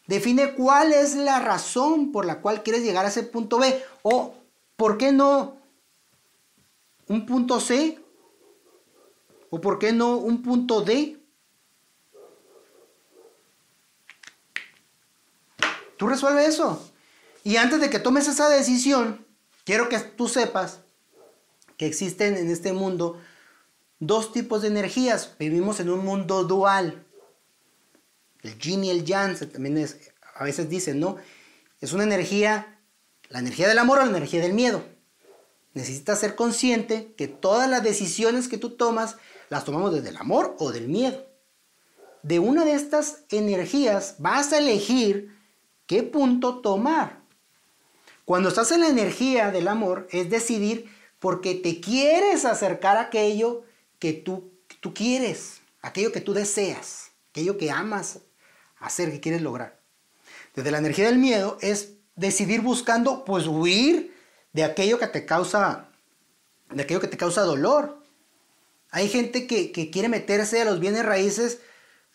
Define 0.07 0.55
cuál 0.55 0.93
es 0.93 1.17
la 1.17 1.41
razón 1.41 2.13
por 2.13 2.27
la 2.27 2.41
cual 2.41 2.63
quieres 2.63 2.85
llegar 2.85 3.07
a 3.07 3.09
ese 3.09 3.25
punto 3.25 3.59
B 3.59 3.85
o, 4.03 4.37
¿por 4.77 4.97
qué 4.99 5.11
no 5.11 5.57
un 7.09 7.27
punto 7.27 7.59
C? 7.59 7.99
¿O 9.51 9.61
por 9.61 9.81
qué 9.81 9.93
no 9.93 10.17
un 10.17 10.43
punto 10.43 10.83
D? 10.83 11.19
Tú 15.97 16.07
resuelve 16.07 16.47
eso. 16.47 16.89
Y 17.45 17.57
antes 17.57 17.81
de 17.81 17.91
que 17.91 17.99
tomes 17.99 18.29
esa 18.29 18.49
decisión, 18.49 19.27
quiero 19.65 19.89
que 19.89 19.99
tú 19.99 20.29
sepas 20.29 20.81
que 21.77 21.87
existen 21.87 22.37
en 22.37 22.51
este 22.51 22.73
mundo 22.73 23.21
dos 24.01 24.33
tipos 24.33 24.63
de 24.63 24.69
energías. 24.69 25.35
Vivimos 25.39 25.81
en 25.81 25.91
un 25.91 26.05
mundo 26.05 26.45
dual. 26.45 27.05
El 28.43 28.59
yin 28.59 28.85
y 28.85 28.91
el 28.91 29.05
yang 29.05 29.37
también 29.51 29.89
a 30.35 30.45
veces 30.45 30.69
dicen, 30.69 31.01
¿no? 31.01 31.17
Es 31.81 31.93
una 31.93 32.05
energía, 32.05 32.81
la 33.29 33.39
energía 33.39 33.69
del 33.69 33.79
amor 33.79 33.99
o 33.99 34.03
la 34.03 34.11
energía 34.17 34.41
del 34.41 34.53
miedo. 34.53 34.85
Necesitas 35.75 36.19
ser 36.19 36.35
consciente 36.35 37.15
que 37.17 37.29
todas 37.29 37.69
las 37.69 37.83
decisiones 37.83 38.49
que 38.49 38.59
tú 38.59 38.71
tomas 38.71 39.17
las 39.49 39.65
tomamos 39.65 39.93
desde 39.93 40.09
el 40.09 40.17
amor 40.17 40.57
o 40.59 40.73
del 40.73 40.89
miedo. 40.89 41.27
De 42.23 42.39
una 42.39 42.65
de 42.65 42.73
estas 42.73 43.21
energías 43.31 44.17
vas 44.19 44.53
a 44.53 44.59
elegir 44.59 45.37
qué 45.87 46.03
punto 46.03 46.61
tomar. 46.61 47.23
Cuando 48.29 48.51
estás 48.51 48.73
en 48.73 48.81
la 48.81 48.89
energía 48.89 49.51
del 49.51 49.69
amor, 49.69 50.07
es 50.11 50.29
decidir 50.29 50.95
porque 51.19 51.55
te 51.55 51.81
quieres 51.81 52.45
acercar 52.45 52.99
a 52.99 53.05
aquello 53.05 53.65
que 53.99 54.13
tú, 54.13 54.53
tú 54.81 54.93
quieres, 54.93 55.63
aquello 55.81 56.13
que 56.13 56.21
tú 56.21 56.35
deseas, 56.35 57.13
aquello 57.31 57.57
que 57.57 57.71
amas 57.71 58.19
hacer, 58.81 59.11
que 59.11 59.21
quieres 59.21 59.41
lograr. 59.41 59.81
Desde 60.55 60.71
la 60.71 60.77
energía 60.77 61.07
del 61.07 61.17
miedo 61.17 61.57
es 61.63 61.95
decidir 62.17 62.61
buscando, 62.61 63.25
pues 63.25 63.47
huir 63.47 64.15
de 64.53 64.65
aquello 64.65 64.99
que 64.99 65.07
te 65.07 65.25
causa, 65.25 65.89
de 66.69 66.83
aquello 66.83 67.01
que 67.01 67.09
te 67.09 67.17
causa 67.17 67.41
dolor. 67.41 68.03
Hay 68.91 69.09
gente 69.09 69.47
que, 69.47 69.73
que 69.73 69.89
quiere 69.89 70.11
meterse 70.11 70.61
a 70.61 70.67
los 70.67 70.81
bienes 70.81 71.07
raíces 71.07 71.61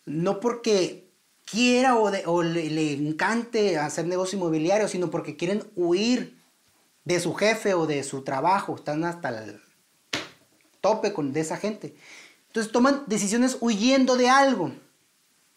no 0.06 0.38
porque 0.38 1.03
quiera 1.44 1.96
o, 1.96 2.42
le, 2.42 2.92
encante 2.92 3.78
hacer 3.78 4.06
negocio 4.06 4.38
inmobiliario, 4.38 4.88
sino 4.88 5.10
porque 5.10 5.36
quieren 5.36 5.64
huir 5.76 6.38
de 7.04 7.20
su 7.20 7.34
jefe 7.34 7.74
o 7.74 7.86
de 7.86 8.02
su 8.02 8.22
trabajo. 8.22 8.74
Están 8.74 9.04
hasta 9.04 9.28
el 9.28 9.60
tope 10.80 11.12
con, 11.12 11.32
de 11.32 11.40
esa 11.40 11.56
gente. 11.56 11.94
Entonces 12.48 12.72
toman 12.72 13.04
decisiones 13.06 13.58
huyendo 13.60 14.16
de 14.16 14.28
algo. 14.28 14.72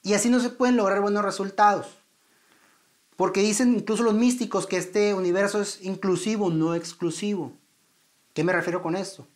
Y 0.03 0.13
así 0.13 0.29
no 0.29 0.39
se 0.39 0.49
pueden 0.49 0.77
lograr 0.77 1.01
buenos 1.01 1.23
resultados. 1.23 1.97
Porque 3.15 3.41
dicen 3.41 3.75
incluso 3.75 4.03
los 4.03 4.13
místicos 4.13 4.67
que 4.67 4.77
este 4.77 5.13
universo 5.13 5.61
es 5.61 5.83
inclusivo, 5.83 6.49
no 6.49 6.75
exclusivo. 6.75 7.51
¿Qué 8.33 8.43
me 8.43 8.53
refiero 8.53 8.83
con 8.83 8.95
esto? 8.95 9.27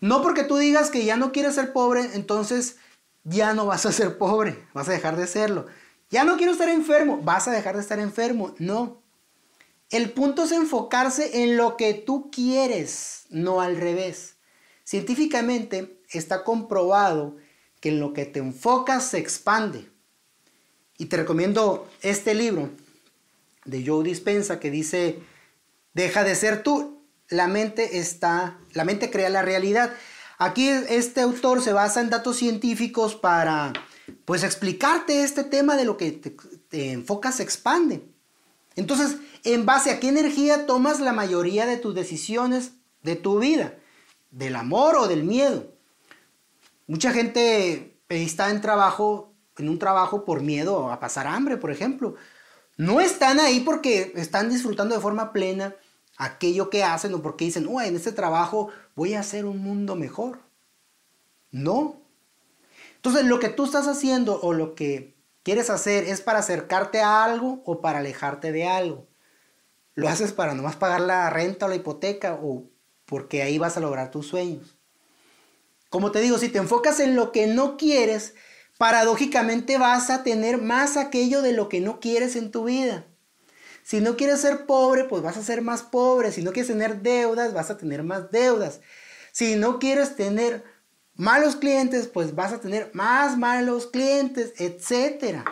No 0.00 0.22
porque 0.22 0.44
tú 0.44 0.56
digas 0.56 0.90
que 0.90 1.04
ya 1.04 1.16
no 1.16 1.32
quieres 1.32 1.54
ser 1.54 1.72
pobre, 1.72 2.10
entonces 2.14 2.76
ya 3.28 3.54
no 3.54 3.66
vas 3.66 3.84
a 3.86 3.92
ser 3.92 4.18
pobre, 4.18 4.64
vas 4.72 4.88
a 4.88 4.92
dejar 4.92 5.16
de 5.16 5.26
serlo. 5.26 5.66
Ya 6.10 6.22
no 6.22 6.36
quiero 6.36 6.52
estar 6.52 6.68
enfermo, 6.68 7.20
vas 7.22 7.48
a 7.48 7.50
dejar 7.50 7.74
de 7.74 7.82
estar 7.82 7.98
enfermo. 7.98 8.54
No. 8.58 9.02
El 9.90 10.10
punto 10.12 10.44
es 10.44 10.52
enfocarse 10.52 11.42
en 11.42 11.56
lo 11.56 11.76
que 11.76 11.94
tú 11.94 12.30
quieres, 12.30 13.26
no 13.30 13.60
al 13.60 13.76
revés. 13.76 14.36
Científicamente 14.84 16.00
está 16.10 16.44
comprobado 16.44 17.36
que 17.80 17.88
en 17.88 18.00
lo 18.00 18.12
que 18.12 18.24
te 18.24 18.38
enfocas 18.38 19.08
se 19.08 19.18
expande. 19.18 19.90
Y 20.96 21.06
te 21.06 21.16
recomiendo 21.16 21.88
este 22.02 22.34
libro 22.34 22.70
de 23.64 23.84
Joe 23.84 24.04
Dispensa 24.04 24.60
que 24.60 24.70
dice, 24.70 25.18
deja 25.92 26.22
de 26.22 26.36
ser 26.36 26.62
tú, 26.62 27.02
la 27.28 27.48
mente 27.48 27.98
está, 27.98 28.58
la 28.72 28.84
mente 28.84 29.10
crea 29.10 29.28
la 29.28 29.42
realidad. 29.42 29.92
Aquí 30.38 30.68
este 30.68 31.22
autor 31.22 31.62
se 31.62 31.72
basa 31.72 32.00
en 32.00 32.10
datos 32.10 32.36
científicos 32.36 33.14
para 33.14 33.72
pues 34.24 34.44
explicarte 34.44 35.22
este 35.22 35.44
tema 35.44 35.76
de 35.76 35.84
lo 35.84 35.96
que 35.96 36.12
te, 36.12 36.92
enfocas 36.92 37.36
se 37.36 37.42
expande. 37.42 38.06
Entonces, 38.74 39.16
¿en 39.44 39.64
base 39.64 39.90
a 39.90 39.98
qué 39.98 40.08
energía 40.08 40.66
tomas 40.66 41.00
la 41.00 41.12
mayoría 41.12 41.64
de 41.64 41.78
tus 41.78 41.94
decisiones 41.94 42.72
de 43.02 43.16
tu 43.16 43.38
vida? 43.38 43.74
¿Del 44.30 44.56
amor 44.56 44.96
o 44.96 45.08
del 45.08 45.24
miedo? 45.24 45.72
Mucha 46.86 47.12
gente 47.12 47.98
está 48.10 48.50
en 48.50 48.60
trabajo, 48.60 49.32
en 49.56 49.70
un 49.70 49.78
trabajo 49.78 50.24
por 50.26 50.42
miedo 50.42 50.92
a 50.92 51.00
pasar 51.00 51.26
hambre, 51.26 51.56
por 51.56 51.70
ejemplo. 51.70 52.16
No 52.76 53.00
están 53.00 53.40
ahí 53.40 53.60
porque 53.60 54.12
están 54.16 54.50
disfrutando 54.50 54.94
de 54.94 55.00
forma 55.00 55.32
plena 55.32 55.74
aquello 56.16 56.70
que 56.70 56.84
hacen 56.84 57.14
o 57.14 57.22
porque 57.22 57.44
dicen, 57.44 57.66
oh, 57.70 57.80
en 57.80 57.96
este 57.96 58.12
trabajo 58.12 58.68
voy 58.94 59.14
a 59.14 59.20
hacer 59.20 59.44
un 59.44 59.58
mundo 59.58 59.96
mejor. 59.96 60.40
No. 61.50 62.00
Entonces 62.96 63.24
lo 63.24 63.38
que 63.38 63.48
tú 63.48 63.64
estás 63.64 63.86
haciendo 63.86 64.40
o 64.40 64.52
lo 64.52 64.74
que 64.74 65.14
quieres 65.42 65.70
hacer 65.70 66.04
es 66.04 66.20
para 66.20 66.40
acercarte 66.40 67.00
a 67.00 67.24
algo 67.24 67.62
o 67.64 67.80
para 67.80 68.00
alejarte 68.00 68.52
de 68.52 68.66
algo. 68.66 69.06
Lo 69.94 70.08
haces 70.08 70.32
para 70.32 70.54
nomás 70.54 70.76
pagar 70.76 71.00
la 71.00 71.30
renta 71.30 71.66
o 71.66 71.68
la 71.68 71.76
hipoteca 71.76 72.38
o 72.42 72.64
porque 73.04 73.42
ahí 73.42 73.58
vas 73.58 73.76
a 73.76 73.80
lograr 73.80 74.10
tus 74.10 74.26
sueños. 74.26 74.76
Como 75.88 76.10
te 76.10 76.20
digo, 76.20 76.38
si 76.38 76.48
te 76.48 76.58
enfocas 76.58 77.00
en 77.00 77.14
lo 77.14 77.32
que 77.32 77.46
no 77.46 77.76
quieres, 77.76 78.34
paradójicamente 78.76 79.78
vas 79.78 80.10
a 80.10 80.22
tener 80.22 80.60
más 80.60 80.96
aquello 80.96 81.42
de 81.42 81.52
lo 81.52 81.68
que 81.68 81.80
no 81.80 82.00
quieres 82.00 82.36
en 82.36 82.50
tu 82.50 82.64
vida. 82.64 83.06
Si 83.86 84.00
no 84.00 84.16
quieres 84.16 84.40
ser 84.40 84.66
pobre, 84.66 85.04
pues 85.04 85.22
vas 85.22 85.36
a 85.36 85.44
ser 85.44 85.62
más 85.62 85.84
pobre. 85.84 86.32
Si 86.32 86.42
no 86.42 86.50
quieres 86.50 86.72
tener 86.72 87.02
deudas, 87.02 87.54
vas 87.54 87.70
a 87.70 87.78
tener 87.78 88.02
más 88.02 88.32
deudas. 88.32 88.80
Si 89.30 89.54
no 89.54 89.78
quieres 89.78 90.16
tener 90.16 90.64
malos 91.14 91.54
clientes, 91.54 92.08
pues 92.08 92.34
vas 92.34 92.52
a 92.52 92.60
tener 92.60 92.90
más 92.94 93.38
malos 93.38 93.86
clientes, 93.86 94.54
etc. 94.58 95.44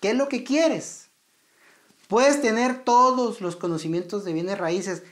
¿Qué 0.00 0.10
es 0.10 0.16
lo 0.16 0.28
que 0.28 0.42
quieres? 0.42 1.10
Puedes 2.08 2.42
tener 2.42 2.82
todos 2.82 3.40
los 3.40 3.54
conocimientos 3.54 4.24
de 4.24 4.32
bienes 4.32 4.58
raíces, 4.58 5.04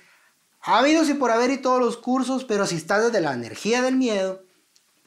habidos 0.61 1.09
y 1.09 1.14
por 1.14 1.30
haber 1.30 1.52
y 1.52 1.59
todos 1.59 1.78
los 1.80 1.99
cursos, 1.99 2.42
pero 2.42 2.66
si 2.66 2.75
estás 2.75 3.04
desde 3.04 3.21
la 3.21 3.33
energía 3.33 3.80
del 3.80 3.95
miedo, 3.95 4.42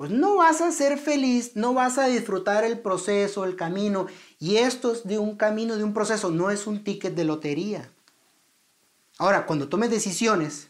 pues 0.02 0.10
no 0.10 0.38
vas 0.38 0.62
a 0.62 0.72
ser 0.72 0.98
feliz, 0.98 1.52
no 1.54 1.76
vas 1.76 2.00
a 2.00 2.08
disfrutar 2.08 2.64
el 2.64 2.80
proceso, 2.80 3.46
el 3.46 3.56
camino. 3.56 4.08
Y 4.40 4.56
esto 4.56 4.94
es 4.94 5.04
de 5.04 5.20
un 5.20 5.38
camino, 5.38 5.78
de 5.78 5.84
un 5.84 5.94
proceso, 5.94 6.32
no 6.32 6.50
es 6.50 6.66
un 6.66 6.84
ticket 6.84 7.14
de 7.14 7.24
lotería. 7.24 7.88
Ahora, 9.20 9.46
cuando 9.46 9.70
tomes 9.70 9.92
decisiones, 9.92 10.70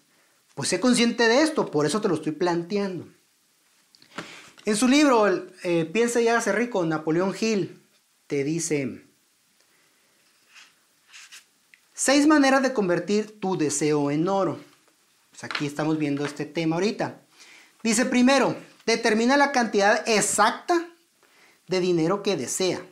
pues 0.53 0.67
sé 0.67 0.81
consciente 0.81 1.29
de 1.29 1.43
esto, 1.43 1.71
por 1.71 1.85
eso 1.85 2.01
te 2.01 2.09
lo 2.09 2.15
estoy 2.15 2.33
planteando. 2.33 3.07
En 4.65 4.75
su 4.75 4.89
libro, 4.89 5.25
eh, 5.63 5.85
Piensa 5.85 6.19
y 6.19 6.27
hágase 6.27 6.51
rico, 6.51 6.85
Napoleón 6.85 7.33
Hill 7.39 7.81
te 8.27 8.43
dice, 8.43 9.01
seis 11.93 12.27
maneras 12.27 12.63
de 12.63 12.73
convertir 12.73 13.39
tu 13.39 13.57
deseo 13.57 14.11
en 14.11 14.27
oro. 14.27 14.59
Pues 15.29 15.45
aquí 15.45 15.65
estamos 15.65 15.97
viendo 15.97 16.25
este 16.25 16.43
tema 16.43 16.75
ahorita. 16.75 17.21
Dice 17.81 18.05
primero, 18.05 18.57
Determina 18.85 19.37
la 19.37 19.51
cantidad 19.51 20.07
exacta 20.07 20.87
de 21.67 21.79
dinero 21.79 22.23
que 22.23 22.37
desea. 22.37 22.85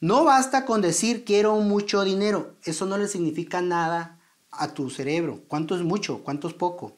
No 0.00 0.24
basta 0.24 0.64
con 0.66 0.82
decir 0.82 1.24
quiero 1.24 1.56
mucho 1.56 2.04
dinero. 2.04 2.54
Eso 2.64 2.86
no 2.86 2.98
le 2.98 3.08
significa 3.08 3.60
nada 3.60 4.20
a 4.50 4.68
tu 4.74 4.90
cerebro. 4.90 5.42
¿Cuánto 5.48 5.74
es 5.74 5.82
mucho? 5.82 6.22
¿Cuánto 6.22 6.48
es 6.48 6.54
poco? 6.54 6.96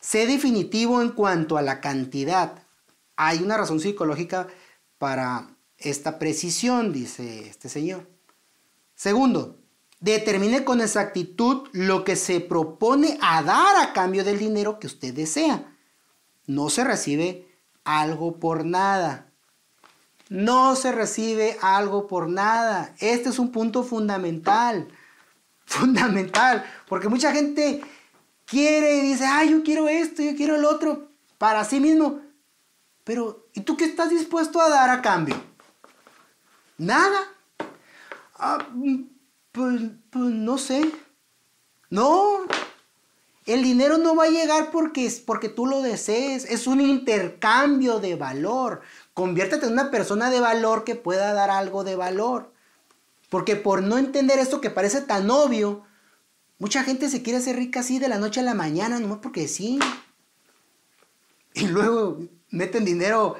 Sé 0.00 0.26
definitivo 0.26 1.02
en 1.02 1.10
cuanto 1.10 1.56
a 1.56 1.62
la 1.62 1.80
cantidad. 1.80 2.64
Hay 3.16 3.38
una 3.38 3.56
razón 3.56 3.80
psicológica 3.80 4.48
para 4.98 5.56
esta 5.78 6.18
precisión, 6.18 6.92
dice 6.92 7.48
este 7.48 7.68
señor. 7.68 8.08
Segundo, 8.94 9.58
determine 10.00 10.64
con 10.64 10.80
exactitud 10.80 11.68
lo 11.72 12.04
que 12.04 12.16
se 12.16 12.40
propone 12.40 13.18
a 13.20 13.42
dar 13.42 13.76
a 13.76 13.92
cambio 13.92 14.24
del 14.24 14.38
dinero 14.38 14.78
que 14.78 14.86
usted 14.86 15.14
desea. 15.14 15.76
No 16.46 16.70
se 16.70 16.84
recibe 16.84 17.48
algo 17.84 18.38
por 18.38 18.64
nada. 18.64 19.32
No 20.28 20.76
se 20.76 20.92
recibe 20.92 21.58
algo 21.60 22.06
por 22.06 22.28
nada. 22.28 22.94
Este 22.98 23.28
es 23.28 23.38
un 23.38 23.52
punto 23.52 23.82
fundamental. 23.84 24.88
Fundamental. 25.66 26.64
Porque 26.88 27.08
mucha 27.08 27.32
gente 27.32 27.82
quiere 28.46 28.96
y 28.96 29.00
dice, 29.00 29.24
ay, 29.26 29.50
yo 29.50 29.62
quiero 29.62 29.88
esto, 29.88 30.22
yo 30.22 30.34
quiero 30.36 30.56
el 30.56 30.64
otro, 30.64 31.08
para 31.38 31.64
sí 31.64 31.80
mismo. 31.80 32.20
Pero, 33.04 33.46
¿y 33.54 33.62
tú 33.62 33.76
qué 33.76 33.84
estás 33.84 34.10
dispuesto 34.10 34.60
a 34.60 34.68
dar 34.68 34.90
a 34.90 35.02
cambio? 35.02 35.42
Nada. 36.78 37.18
Ah, 38.36 38.58
pues, 39.52 39.82
pues 40.10 40.24
no 40.24 40.58
sé. 40.58 40.90
No, 41.90 42.40
el 43.46 43.62
dinero 43.62 43.98
no 43.98 44.14
va 44.14 44.24
a 44.24 44.30
llegar 44.30 44.70
porque, 44.70 45.12
porque 45.26 45.48
tú 45.48 45.66
lo 45.66 45.82
desees, 45.82 46.44
es 46.44 46.66
un 46.66 46.80
intercambio 46.80 47.98
de 47.98 48.14
valor. 48.14 48.82
Conviértete 49.14 49.66
en 49.66 49.72
una 49.72 49.90
persona 49.90 50.30
de 50.30 50.40
valor 50.40 50.84
que 50.84 50.94
pueda 50.94 51.32
dar 51.32 51.50
algo 51.50 51.82
de 51.82 51.96
valor. 51.96 52.52
Porque 53.28 53.56
por 53.56 53.82
no 53.82 53.98
entender 53.98 54.38
esto 54.38 54.60
que 54.60 54.70
parece 54.70 55.00
tan 55.00 55.30
obvio, 55.30 55.82
mucha 56.58 56.84
gente 56.84 57.08
se 57.08 57.22
quiere 57.22 57.38
hacer 57.38 57.56
rica 57.56 57.80
así 57.80 57.98
de 57.98 58.08
la 58.08 58.18
noche 58.18 58.40
a 58.40 58.44
la 58.44 58.54
mañana, 58.54 59.00
nomás 59.00 59.18
porque 59.20 59.48
sí. 59.48 59.80
Y 61.54 61.66
luego 61.66 62.20
meten 62.50 62.84
dinero 62.84 63.36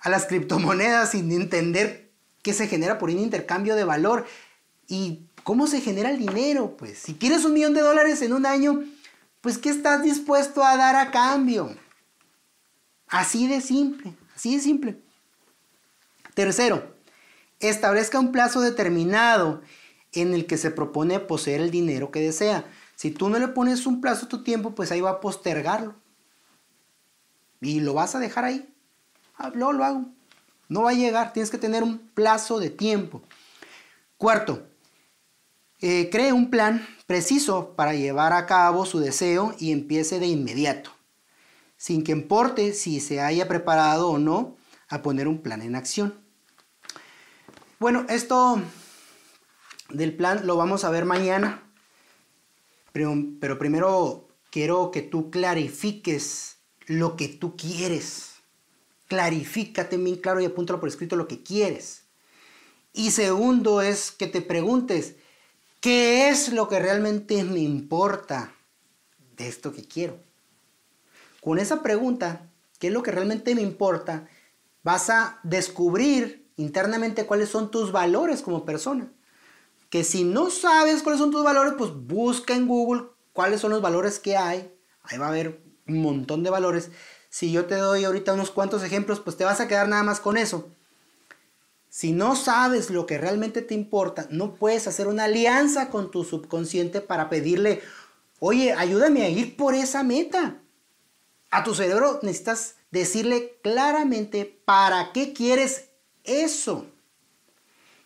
a 0.00 0.10
las 0.10 0.26
criptomonedas 0.26 1.12
sin 1.12 1.32
entender 1.32 2.10
qué 2.42 2.52
se 2.52 2.68
genera 2.68 2.98
por 2.98 3.08
un 3.08 3.18
intercambio 3.18 3.74
de 3.74 3.84
valor. 3.84 4.26
¿Y 4.86 5.22
cómo 5.44 5.66
se 5.66 5.80
genera 5.80 6.10
el 6.10 6.18
dinero? 6.18 6.76
Pues 6.76 6.98
si 6.98 7.14
quieres 7.14 7.44
un 7.44 7.54
millón 7.54 7.72
de 7.72 7.80
dólares 7.80 8.20
en 8.22 8.32
un 8.32 8.46
año, 8.46 8.84
pues 9.46 9.58
¿qué 9.58 9.68
estás 9.68 10.02
dispuesto 10.02 10.64
a 10.64 10.76
dar 10.76 10.96
a 10.96 11.12
cambio? 11.12 11.72
Así 13.06 13.46
de 13.46 13.60
simple, 13.60 14.12
así 14.34 14.56
de 14.56 14.60
simple. 14.60 14.98
Tercero, 16.34 16.96
establezca 17.60 18.18
un 18.18 18.32
plazo 18.32 18.60
determinado 18.60 19.62
en 20.10 20.34
el 20.34 20.46
que 20.46 20.58
se 20.58 20.72
propone 20.72 21.20
poseer 21.20 21.60
el 21.60 21.70
dinero 21.70 22.10
que 22.10 22.18
desea. 22.18 22.64
Si 22.96 23.12
tú 23.12 23.28
no 23.28 23.38
le 23.38 23.46
pones 23.46 23.86
un 23.86 24.00
plazo 24.00 24.26
a 24.26 24.28
tu 24.28 24.42
tiempo, 24.42 24.74
pues 24.74 24.90
ahí 24.90 25.00
va 25.00 25.10
a 25.10 25.20
postergarlo. 25.20 25.94
Y 27.60 27.78
lo 27.78 27.94
vas 27.94 28.16
a 28.16 28.18
dejar 28.18 28.46
ahí. 28.46 28.68
Ah, 29.36 29.52
lo 29.54 29.68
hago. 29.84 30.06
No 30.68 30.82
va 30.82 30.90
a 30.90 30.94
llegar, 30.94 31.32
tienes 31.32 31.52
que 31.52 31.58
tener 31.58 31.84
un 31.84 31.98
plazo 31.98 32.58
de 32.58 32.70
tiempo. 32.70 33.22
Cuarto, 34.16 34.66
eh, 35.80 36.08
cree 36.10 36.32
un 36.32 36.50
plan 36.50 36.84
preciso 37.06 37.74
para 37.76 37.94
llevar 37.94 38.32
a 38.32 38.46
cabo 38.46 38.84
su 38.84 38.98
deseo 38.98 39.54
y 39.58 39.72
empiece 39.72 40.18
de 40.18 40.26
inmediato, 40.26 40.90
sin 41.76 42.02
que 42.02 42.12
importe 42.12 42.72
si 42.72 43.00
se 43.00 43.20
haya 43.20 43.48
preparado 43.48 44.10
o 44.10 44.18
no 44.18 44.56
a 44.88 45.02
poner 45.02 45.28
un 45.28 45.42
plan 45.42 45.62
en 45.62 45.76
acción. 45.76 46.14
Bueno, 47.78 48.06
esto 48.08 48.60
del 49.90 50.16
plan 50.16 50.46
lo 50.46 50.56
vamos 50.56 50.84
a 50.84 50.90
ver 50.90 51.04
mañana, 51.04 51.62
pero, 52.92 53.14
pero 53.40 53.58
primero 53.58 54.28
quiero 54.50 54.90
que 54.90 55.02
tú 55.02 55.30
clarifiques 55.30 56.56
lo 56.86 57.16
que 57.16 57.28
tú 57.28 57.56
quieres. 57.56 58.36
Clarifícate 59.08 59.96
bien 59.98 60.16
claro 60.16 60.40
y 60.40 60.46
apúntalo 60.46 60.80
por 60.80 60.88
escrito 60.88 61.14
lo 61.14 61.28
que 61.28 61.42
quieres. 61.42 62.04
Y 62.92 63.10
segundo 63.10 63.82
es 63.82 64.10
que 64.10 64.26
te 64.26 64.40
preguntes, 64.40 65.16
¿Qué 65.86 66.30
es 66.30 66.52
lo 66.52 66.66
que 66.66 66.80
realmente 66.80 67.44
me 67.44 67.60
importa 67.60 68.52
de 69.36 69.46
esto 69.46 69.72
que 69.72 69.86
quiero? 69.86 70.18
Con 71.40 71.60
esa 71.60 71.80
pregunta, 71.80 72.50
¿qué 72.80 72.88
es 72.88 72.92
lo 72.92 73.04
que 73.04 73.12
realmente 73.12 73.54
me 73.54 73.62
importa? 73.62 74.26
Vas 74.82 75.10
a 75.10 75.38
descubrir 75.44 76.50
internamente 76.56 77.24
cuáles 77.24 77.50
son 77.50 77.70
tus 77.70 77.92
valores 77.92 78.42
como 78.42 78.64
persona. 78.64 79.12
Que 79.88 80.02
si 80.02 80.24
no 80.24 80.50
sabes 80.50 81.04
cuáles 81.04 81.20
son 81.20 81.30
tus 81.30 81.44
valores, 81.44 81.74
pues 81.78 81.92
busca 81.94 82.56
en 82.56 82.66
Google 82.66 83.04
cuáles 83.32 83.60
son 83.60 83.70
los 83.70 83.80
valores 83.80 84.18
que 84.18 84.36
hay. 84.36 84.74
Ahí 85.04 85.18
va 85.18 85.26
a 85.26 85.28
haber 85.28 85.62
un 85.86 86.02
montón 86.02 86.42
de 86.42 86.50
valores. 86.50 86.90
Si 87.28 87.52
yo 87.52 87.66
te 87.66 87.76
doy 87.76 88.02
ahorita 88.02 88.32
unos 88.32 88.50
cuantos 88.50 88.82
ejemplos, 88.82 89.20
pues 89.20 89.36
te 89.36 89.44
vas 89.44 89.60
a 89.60 89.68
quedar 89.68 89.86
nada 89.86 90.02
más 90.02 90.18
con 90.18 90.36
eso. 90.36 90.68
Si 91.96 92.12
no 92.12 92.36
sabes 92.36 92.90
lo 92.90 93.06
que 93.06 93.16
realmente 93.16 93.62
te 93.62 93.72
importa, 93.72 94.26
no 94.28 94.56
puedes 94.56 94.86
hacer 94.86 95.08
una 95.08 95.24
alianza 95.24 95.88
con 95.88 96.10
tu 96.10 96.24
subconsciente 96.24 97.00
para 97.00 97.30
pedirle, 97.30 97.80
oye, 98.38 98.74
ayúdame 98.74 99.22
a 99.22 99.30
ir 99.30 99.56
por 99.56 99.74
esa 99.74 100.02
meta. 100.02 100.60
A 101.48 101.64
tu 101.64 101.74
cerebro 101.74 102.20
necesitas 102.20 102.74
decirle 102.90 103.58
claramente 103.62 104.44
para 104.66 105.10
qué 105.14 105.32
quieres 105.32 105.86
eso. 106.24 106.84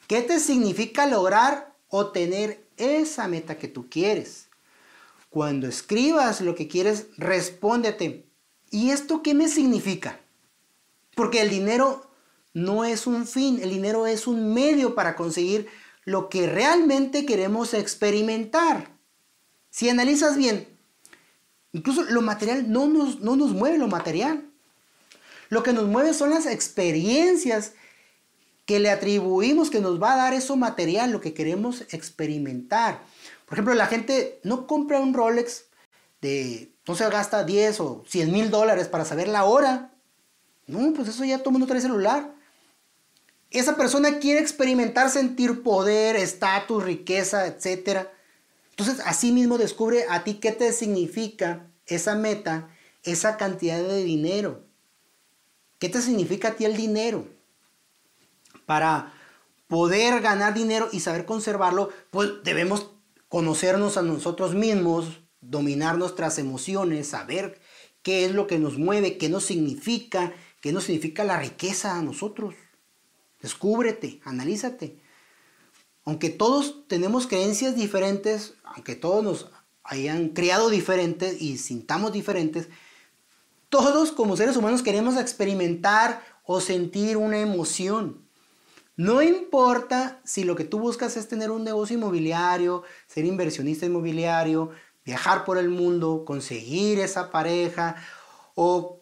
¿Qué 0.07 0.23
te 0.23 0.39
significa 0.39 1.07
lograr 1.07 1.75
o 1.89 2.13
tener 2.13 2.65
esa 2.77 3.27
meta 3.27 3.59
que 3.59 3.67
tú 3.67 3.91
quieres? 3.91 4.51
Cuando 5.31 5.67
escribas 5.67 6.41
lo 6.41 6.55
que 6.55 6.69
quieres, 6.69 7.09
respóndete. 7.17 8.25
¿Y 8.71 8.91
esto 8.91 9.21
qué 9.25 9.35
me 9.35 9.49
significa? 9.49 10.21
Porque 11.17 11.43
el 11.43 11.51
dinero 11.51 12.09
no 12.53 12.85
es 12.85 13.07
un 13.07 13.27
fin, 13.27 13.61
el 13.63 13.71
dinero 13.71 14.07
es 14.07 14.27
un 14.27 14.53
medio 14.53 14.95
para 14.95 15.17
conseguir 15.17 15.69
lo 16.05 16.29
que 16.29 16.47
realmente 16.47 17.27
queremos 17.27 17.75
experimentar. 17.75 18.97
Si 19.71 19.89
analizas 19.89 20.37
bien, 20.37 20.67
incluso 21.73 22.03
lo 22.03 22.23
material 22.23 22.71
no 22.71 22.89
nos, 22.89 23.21
no 23.21 23.37
nos 23.37 23.53
mueve 23.53 23.79
lo 23.79 23.87
material. 23.87 24.45
Lo 25.49 25.63
que 25.63 25.73
nos 25.73 25.87
mueve 25.87 26.15
son 26.15 26.31
las 26.31 26.47
experiencias 26.47 27.73
que 28.67 28.79
le 28.79 28.91
atribuimos 28.91 29.69
que 29.69 29.81
nos 29.81 30.01
va 30.01 30.15
a 30.15 30.17
dar 30.17 30.33
eso 30.33 30.57
material, 30.57 31.11
lo 31.11 31.21
que 31.21 31.35
queremos 31.35 31.83
experimentar. 31.93 33.03
Por 33.47 33.55
ejemplo, 33.55 33.75
la 33.75 33.87
gente 33.87 34.41
no 34.45 34.69
compra 34.69 35.01
un 35.01 35.13
Rolex 35.13 35.65
de, 36.21 36.73
no 36.87 36.95
se 36.95 37.09
gasta 37.11 37.43
10 37.43 37.81
o 37.81 38.05
100 38.07 38.31
mil 38.31 38.51
dólares 38.51 38.87
para 38.87 39.05
saber 39.05 39.27
la 39.27 39.45
hora. 39.45 39.93
No, 40.69 40.93
pues 40.93 41.09
eso 41.09 41.25
ya 41.25 41.39
todo 41.39 41.49
el 41.51 41.55
mundo 41.55 41.67
trae 41.67 41.81
celular. 41.81 42.33
Esa 43.51 43.77
persona 43.77 44.19
quiere 44.19 44.41
experimentar, 44.41 45.11
sentir 45.11 45.63
poder, 45.63 46.17
estatus, 46.17 46.85
riqueza, 46.85 47.47
etc. 47.47 48.07
Entonces, 48.71 49.01
así 49.05 49.33
mismo 49.33 49.59
descubre 49.59 50.05
a 50.09 50.23
ti 50.23 50.35
qué 50.35 50.53
te 50.53 50.73
significa 50.73 51.67
esa 51.87 52.15
meta, 52.15 52.69
esa 53.03 53.37
cantidad 53.37 53.83
de 53.83 54.05
dinero. 54.05 54.65
¿Qué 55.81 55.89
te 55.89 56.01
significa 56.01 56.49
a 56.49 56.55
ti 56.55 56.65
el 56.65 56.77
dinero? 56.77 57.27
Para 58.67 59.13
poder 59.67 60.21
ganar 60.21 60.55
dinero 60.55 60.89
y 60.93 61.01
saber 61.01 61.25
conservarlo, 61.25 61.91
pues 62.11 62.31
debemos 62.45 62.91
conocernos 63.29 63.97
a 63.97 64.03
nosotros 64.03 64.55
mismos, 64.55 65.21
dominar 65.41 65.99
nuestras 65.99 66.39
emociones, 66.39 67.09
saber 67.09 67.61
qué 68.03 68.25
es 68.25 68.33
lo 68.33 68.47
que 68.47 68.59
nos 68.59 68.79
mueve, 68.79 69.19
qué 69.19 69.29
nos 69.29 69.45
significa, 69.45 70.33
qué 70.61 70.73
nos 70.73 70.85
significa 70.85 71.25
la 71.25 71.39
riqueza 71.39 71.97
a 71.97 72.03
nosotros. 72.03 72.55
Descúbrete, 73.41 74.21
analízate. 74.25 74.99
Aunque 76.05 76.31
todos 76.31 76.87
tenemos 76.89 77.27
creencias 77.27 77.75
diferentes, 77.75 78.55
aunque 78.65 78.95
todos 78.95 79.23
nos 79.25 79.51
hayan 79.83 80.31
criado 80.31 80.71
diferentes 80.71 81.41
y 81.41 81.59
sintamos 81.59 82.13
diferentes, 82.13 82.69
todos 83.69 84.13
como 84.13 84.37
seres 84.37 84.57
humanos 84.57 84.83
queremos 84.83 85.17
experimentar 85.17 86.25
o 86.45 86.61
sentir 86.61 87.17
una 87.17 87.39
emoción. 87.39 88.27
No 88.97 89.23
importa 89.23 90.21
si 90.25 90.45
lo 90.45 90.57
que 90.57 90.65
tú 90.65 90.79
buscas 90.79 91.17
es 91.17 91.29
tener 91.29 91.51
un 91.51 91.65
negocio 91.65 91.97
inmobiliario, 91.97 92.83
ser 93.07 93.25
inversionista 93.25 93.87
inmobiliario, 93.87 94.71
viajar 95.05 95.45
por 95.45 95.57
el 95.57 95.71
mundo, 95.71 96.25
conseguir 96.27 96.99
esa 96.99 97.31
pareja 97.31 97.97
o 98.55 99.00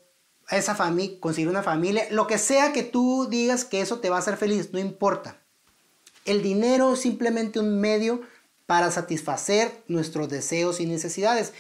esa 0.57 0.75
familia, 0.75 1.21
conseguir 1.21 1.49
una 1.49 1.63
familia, 1.63 2.07
lo 2.11 2.27
que 2.27 2.39
sea 2.39 2.73
que 2.73 2.83
tú 2.83 3.27
digas 3.29 3.65
que 3.65 3.81
eso 3.81 3.99
te 3.99 4.11
va 4.11 4.17
a 4.17 4.21
hacer 4.21 4.37
feliz, 4.37 4.73
no 4.73 4.79
importa. 4.79 5.41
El 6.25 6.43
dinero 6.43 6.95
es 6.95 7.01
simplemente 7.01 7.61
un 7.61 7.81
medio 7.81 8.23
para 8.67 8.91
satisfacer 8.91 9.83
nuestros 9.89 10.29
deseos 10.29 10.81
y 10.81 10.87
necesidades. 10.87 11.53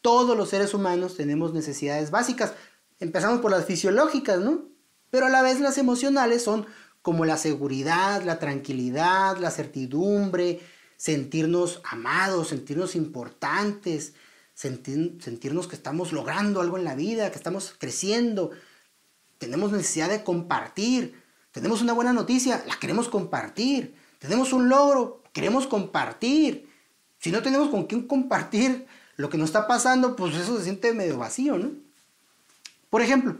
Todos 0.00 0.36
los 0.36 0.48
seres 0.48 0.74
humanos 0.74 1.16
tenemos 1.16 1.52
necesidades 1.52 2.10
básicas. 2.10 2.52
Empezamos 3.00 3.40
por 3.40 3.50
las 3.50 3.64
fisiológicas, 3.64 4.38
¿no? 4.38 4.62
Pero 5.10 5.26
a 5.26 5.28
la 5.28 5.42
vez 5.42 5.60
las 5.60 5.78
emocionales 5.78 6.42
son 6.42 6.66
como 7.02 7.24
la 7.24 7.36
seguridad, 7.36 8.22
la 8.22 8.38
tranquilidad, 8.38 9.38
la 9.38 9.50
certidumbre, 9.50 10.60
sentirnos 10.96 11.80
amados, 11.84 12.48
sentirnos 12.48 12.94
importantes, 12.94 14.14
sentirnos 14.62 15.66
que 15.66 15.76
estamos 15.76 16.12
logrando 16.12 16.60
algo 16.60 16.78
en 16.78 16.84
la 16.84 16.94
vida, 16.94 17.30
que 17.30 17.36
estamos 17.36 17.74
creciendo. 17.78 18.50
Tenemos 19.38 19.72
necesidad 19.72 20.08
de 20.08 20.24
compartir. 20.24 21.20
Tenemos 21.50 21.82
una 21.82 21.92
buena 21.92 22.12
noticia, 22.12 22.64
la 22.66 22.76
queremos 22.76 23.08
compartir. 23.08 23.94
Tenemos 24.18 24.52
un 24.52 24.68
logro, 24.68 25.22
queremos 25.32 25.66
compartir. 25.66 26.68
Si 27.18 27.30
no 27.30 27.42
tenemos 27.42 27.68
con 27.68 27.86
quién 27.86 28.06
compartir 28.06 28.86
lo 29.16 29.28
que 29.28 29.38
nos 29.38 29.50
está 29.50 29.66
pasando, 29.66 30.16
pues 30.16 30.34
eso 30.34 30.56
se 30.56 30.64
siente 30.64 30.92
medio 30.94 31.18
vacío, 31.18 31.58
¿no? 31.58 31.70
Por 32.88 33.02
ejemplo, 33.02 33.36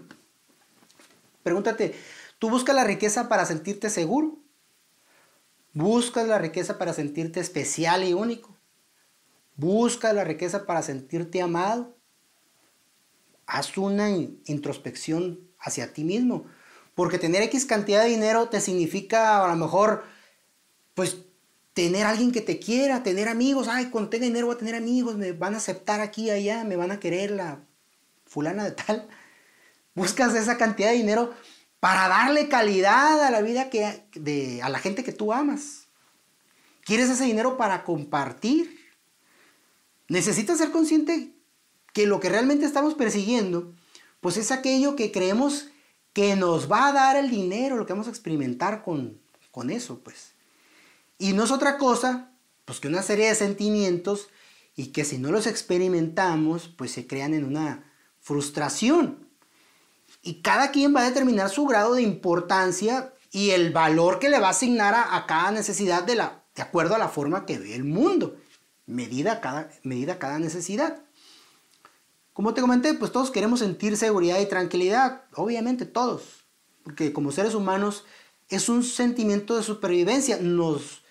pregúntate, 1.43 1.95
¿Tú 2.43 2.51
buscas 2.51 2.75
la 2.75 2.83
riqueza 2.83 3.29
para 3.29 3.47
sentirte 3.47 3.89
seguro? 3.89 4.37
¿Buscas 5.75 6.27
la 6.27 6.39
riqueza 6.39 6.77
para 6.77 6.93
sentirte 6.93 7.39
especial 7.39 8.03
y 8.03 8.15
único? 8.15 8.52
¿Buscas 9.57 10.15
la 10.15 10.25
riqueza 10.25 10.67
para 10.67 10.83
sentirte 10.83 11.43
amado? 11.43 11.97
Haz 13.47 13.77
una 13.77 14.11
introspección 14.11 15.41
hacia 15.59 15.93
ti 15.93 16.05
mismo. 16.05 16.47
Porque 16.95 17.19
tener 17.19 17.43
X 17.45 17.67
cantidad 17.67 18.03
de 18.03 18.11
dinero 18.11 18.49
te 18.49 18.61
significa 18.61 19.45
a 19.45 19.49
lo 19.49 19.57
mejor, 19.57 20.05
pues, 20.95 21.19
tener 21.73 22.07
alguien 22.07 22.33
que 22.33 22.41
te 22.41 22.59
quiera, 22.59 23.03
tener 23.03 23.29
amigos. 23.29 23.69
Ay, 23.69 23.87
cuando 23.87 24.11
tenga 24.11 24.27
dinero 24.27 24.47
voy 24.47 24.57
a 24.57 24.59
tener 24.59 24.75
amigos, 24.75 25.17
me 25.17 25.33
van 25.33 25.55
a 25.55 25.59
aceptar 25.59 26.01
aquí 26.01 26.31
allá, 26.31 26.65
me 26.65 26.77
van 26.77 26.91
a 26.91 27.01
querer 27.01 27.31
la 27.31 27.65
fulana 28.27 28.65
de 28.65 28.73
tal. 28.73 29.09
Buscas 29.95 30.35
esa 30.35 30.57
cantidad 30.57 30.91
de 30.91 30.97
dinero 30.97 31.35
para 31.81 32.09
darle 32.09 32.49
calidad 32.49 33.23
a 33.25 33.31
la 33.31 33.43
vida 33.43 33.69
que, 33.69 34.61
a 34.63 34.69
la 34.69 34.79
gente 34.79 35.03
que 35.03 35.13
tú 35.13 35.33
amas. 35.33 35.89
¿Quieres 36.85 37.11
ese 37.11 37.25
dinero 37.25 37.57
para 37.57 37.85
compartir? 37.85 38.82
Necesitas 40.13 40.59
ser 40.59 40.73
consciente 40.73 41.35
que 41.95 42.07
lo 42.07 42.21
que 42.21 42.29
realmente 42.29 42.67
estamos 42.67 42.93
persiguiendo, 42.93 43.73
pues 44.21 44.37
es 44.37 44.53
aquello 44.53 44.95
que 44.95 45.11
creemos 45.11 45.69
que 46.13 46.37
nos 46.37 46.71
va 46.71 46.89
a 46.89 46.93
dar 46.93 47.17
el 47.17 47.31
dinero, 47.31 47.79
lo 47.79 47.87
que 47.87 47.95
vamos 47.95 48.09
a 48.09 48.11
experimentar 48.11 48.83
con, 48.85 49.23
con 49.51 49.71
eso, 49.71 50.01
pues. 50.01 50.35
Y 51.17 51.33
no 51.33 51.45
es 51.45 51.51
otra 51.51 51.79
cosa, 51.79 52.31
pues 52.67 52.79
que 52.79 52.89
una 52.89 53.01
serie 53.01 53.27
de 53.27 53.35
sentimientos 53.35 54.29
y 54.77 54.89
que 54.89 55.07
si 55.07 55.17
no 55.17 55.33
los 55.33 55.47
experimentamos, 55.47 56.69
pues 56.69 56.91
se 56.91 57.07
crean 57.07 57.33
en 57.33 57.45
una 57.45 57.91
frustración. 58.21 59.27
Y 60.21 60.43
cada 60.43 60.73
quien 60.73 60.95
va 60.95 61.01
a 61.01 61.09
determinar 61.09 61.49
su 61.49 61.65
grado 61.65 61.95
de 61.95 62.03
importancia 62.03 63.15
y 63.31 63.53
el 63.53 63.73
valor 63.73 64.19
que 64.19 64.29
le 64.29 64.41
va 64.41 64.49
a 64.49 64.51
asignar 64.51 64.95
a, 64.95 65.25
cada 65.27 65.53
necesidad 65.53 66.03
de, 66.03 66.17
la, 66.17 66.45
de 66.55 66.61
acuerdo 66.61 66.97
a 66.97 66.99
la 66.99 67.09
forma 67.09 67.47
que 67.47 67.59
ve 67.59 67.75
el 67.75 67.85
mundo, 67.85 68.37
medida 68.87 69.41
cada, 69.41 69.71
medida 69.83 70.19
cada 70.19 70.39
necesidad. 70.39 71.03
Como 72.33 72.55
te 72.55 72.61
comenté, 72.61 72.95
pues 72.95 73.13
todos 73.13 73.31
queremos 73.31 73.61
sentir 73.61 73.97
seguridad 73.97 74.41
y 74.41 74.47
tranquilidad, 74.47 75.25
obviamente 75.35 75.85
todos, 75.85 76.47
porque 76.83 77.13
como 77.13 77.31
seres 77.31 77.55
humanos 77.55 78.05
es 78.49 78.69
un 78.69 78.83
sentimiento 78.83 79.57
de 79.57 79.63
supervivencia, 79.63 80.39
nos 80.39 81.03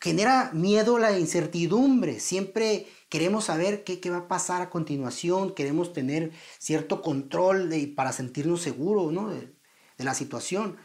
genera 0.00 0.50
miedo 0.54 0.98
la 0.98 1.18
incertidumbre, 1.18 2.20
siempre 2.20 2.86
queremos 3.10 3.44
saber 3.44 3.84
qué, 3.84 4.00
va 4.10 4.18
a 4.18 4.28
pasar 4.28 4.62
a 4.62 4.70
continuación, 4.70 5.54
queremos 5.54 5.92
tener 5.92 6.32
cierto 6.58 7.02
control 7.02 7.70
para 7.94 8.12
sentirnos 8.12 8.62
seguros 8.62 9.12
de, 9.30 9.52
de 9.98 10.04
la 10.04 10.14
situación. 10.14 10.76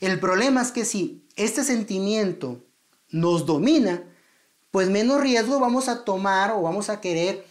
El 0.00 0.18
problema 0.18 0.62
es 0.62 0.72
que 0.72 0.84
si 0.84 1.24
este 1.36 1.62
sentimiento 1.62 2.64
nos 3.10 3.46
domina, 3.46 4.02
pues 4.78 4.90
menos 4.90 5.20
riesgo 5.20 5.58
vamos 5.58 5.88
a 5.88 6.04
tomar 6.04 6.52
o 6.52 6.62
vamos 6.62 6.88
a 6.88 7.00
querer 7.00 7.44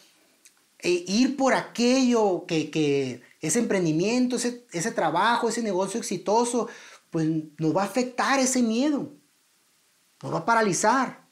eh, 0.80 1.04
ir 1.10 1.36
por 1.36 1.54
aquello 1.54 2.46
que, 2.48 3.22
ese 3.42 3.60
emprendimiento, 3.60 4.38
ese, 4.38 4.92
trabajo, 4.94 5.50
ese 5.50 5.62
negocio 5.62 6.00
exitoso, 6.00 6.70
pues 7.10 7.28
nos 7.58 7.76
va 7.76 7.82
a 7.82 7.86
afectar 7.86 8.40
ese 8.40 8.62
miedo, 8.62 9.12
nos 10.24 10.34
va 10.34 10.38
a 10.38 10.46
paralizar. 10.46 11.28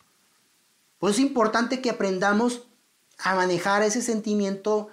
Pues 0.99 1.15
es 1.15 1.21
importante 1.21 1.79
que 1.79 1.91
aprendamos 1.91 2.67
a 3.17 3.36
manejar 3.36 3.81
ese 3.81 4.01
sentimiento 4.01 4.89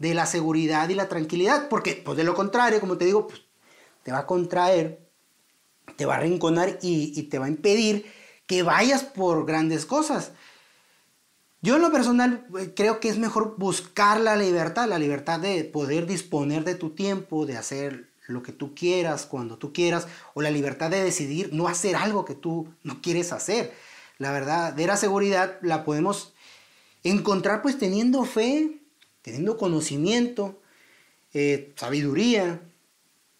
de 0.00 0.14
la 0.14 0.26
seguridad 0.26 0.88
y 0.88 0.96
la 0.96 1.08
tranquilidad, 1.08 1.68
porque 1.68 2.02
pues 2.04 2.16
de 2.16 2.24
lo 2.24 2.34
contrario, 2.34 2.80
como 2.80 2.98
te 2.98 3.04
digo, 3.04 3.28
pues, 3.28 3.42
te 4.02 4.10
va 4.10 4.18
a 4.18 4.26
contraer, 4.26 5.08
te 5.94 6.06
va 6.06 6.16
a 6.16 6.20
rinconar 6.20 6.80
y 6.82 7.22
te 7.22 7.38
va 7.38 7.46
a 7.46 7.50
impedir 7.50 8.18
que 8.50 8.64
vayas 8.64 9.04
por 9.04 9.46
grandes 9.46 9.86
cosas. 9.86 10.32
Yo 11.62 11.76
en 11.76 11.82
lo 11.82 11.92
personal 11.92 12.48
eh, 12.58 12.72
creo 12.74 12.98
que 12.98 13.08
es 13.08 13.16
mejor 13.16 13.54
buscar 13.58 14.20
la 14.20 14.34
libertad, 14.34 14.88
la 14.88 14.98
libertad 14.98 15.38
de 15.38 15.62
poder 15.62 16.08
disponer 16.08 16.64
de 16.64 16.74
tu 16.74 16.90
tiempo, 16.90 17.46
de 17.46 17.56
hacer 17.56 18.10
lo 18.26 18.42
que 18.42 18.50
tú 18.50 18.74
quieras, 18.74 19.24
cuando 19.24 19.56
tú 19.56 19.72
quieras, 19.72 20.08
o 20.34 20.42
la 20.42 20.50
libertad 20.50 20.90
de 20.90 21.04
decidir 21.04 21.50
no 21.52 21.68
hacer 21.68 21.94
algo 21.94 22.24
que 22.24 22.34
tú 22.34 22.66
no 22.82 23.00
quieres 23.00 23.32
hacer. 23.32 23.72
La 24.18 24.32
verdadera 24.32 24.96
seguridad 24.96 25.56
la 25.62 25.84
podemos 25.84 26.32
encontrar 27.04 27.62
pues 27.62 27.78
teniendo 27.78 28.24
fe, 28.24 28.80
teniendo 29.22 29.58
conocimiento, 29.58 30.60
eh, 31.34 31.72
sabiduría, 31.76 32.60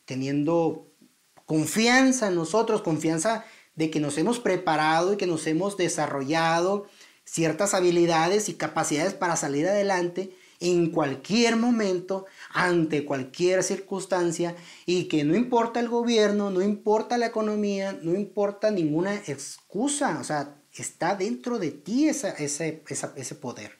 teniendo 0.05 0.87
confianza 1.46 2.29
en 2.29 2.37
nosotros, 2.37 2.81
confianza 2.83 3.44
de 3.81 3.90
que 3.90 3.99
nos 3.99 4.19
hemos 4.19 4.40
preparado 4.40 5.14
y 5.14 5.16
que 5.16 5.27
nos 5.27 5.47
hemos 5.47 5.79
desarrollado 5.79 6.87
ciertas 7.25 7.73
habilidades 7.73 8.51
y 8.51 8.55
capacidades 8.55 9.14
para 9.14 9.37
salir 9.37 9.66
adelante 9.66 10.37
en 10.61 10.90
cualquier 10.90 11.57
momento, 11.57 12.27
ante 12.53 13.07
cualquier 13.07 13.62
circunstancia, 13.62 14.55
y 14.85 15.05
que 15.05 15.25
no 15.25 15.35
importa 15.35 15.81
el 15.81 15.88
gobierno, 15.88 16.51
no 16.51 16.61
importa 16.61 17.16
la 17.16 17.25
economía, 17.25 17.99
no 18.03 18.14
importa 18.14 18.71
ninguna 18.71 19.14
excusa, 19.14 20.19
o 20.21 20.25
sea, 20.25 20.57
está 20.75 21.14
dentro 21.14 21.59
de 21.59 21.71
ti 21.71 22.07
ese, 22.07 22.35
ese 22.38 23.35
poder. 23.35 23.79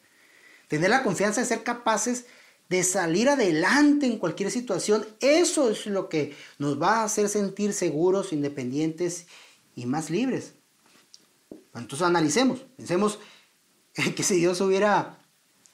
Tener 0.69 0.89
la 0.89 1.03
confianza 1.03 1.43
de 1.43 1.47
ser 1.47 1.63
capaces 1.63 2.25
de 2.71 2.85
salir 2.85 3.29
adelante 3.29 4.07
en 4.07 4.17
cualquier 4.17 4.51
situación, 4.51 5.05
eso 5.21 5.69
es 5.69 5.85
lo 5.85 6.09
que 6.09 6.35
nos 6.59 6.81
va 6.81 7.01
a 7.01 7.05
hacer 7.05 7.29
sentir 7.29 7.75
seguros, 7.75 8.33
independientes 8.33 9.27
y 9.81 9.87
más 9.87 10.11
libres. 10.11 10.53
Entonces 11.75 12.07
analicemos, 12.07 12.67
pensemos 12.77 13.19
que 14.17 14.23
si 14.23 14.37
Dios 14.37 14.61
hubiera 14.61 15.19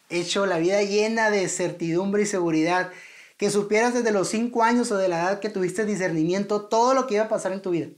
hecho 0.09 0.47
la 0.47 0.59
vida 0.59 0.81
llena 0.83 1.31
de 1.31 1.49
certidumbre 1.49 2.23
y 2.23 2.27
seguridad, 2.27 2.93
que 3.37 3.51
supieras 3.51 3.95
desde 3.95 4.13
los 4.13 4.29
5 4.29 4.63
años 4.63 4.93
o 4.93 4.97
de 4.97 5.09
la 5.09 5.23
edad 5.23 5.41
que 5.41 5.49
tuviste 5.49 5.85
discernimiento 5.85 6.67
todo 6.67 6.95
lo 6.95 7.07
que 7.07 7.15
iba 7.15 7.25
a 7.25 7.29
pasar 7.29 7.53
en 7.53 7.63
tu 7.63 7.71
vida. 7.71 7.89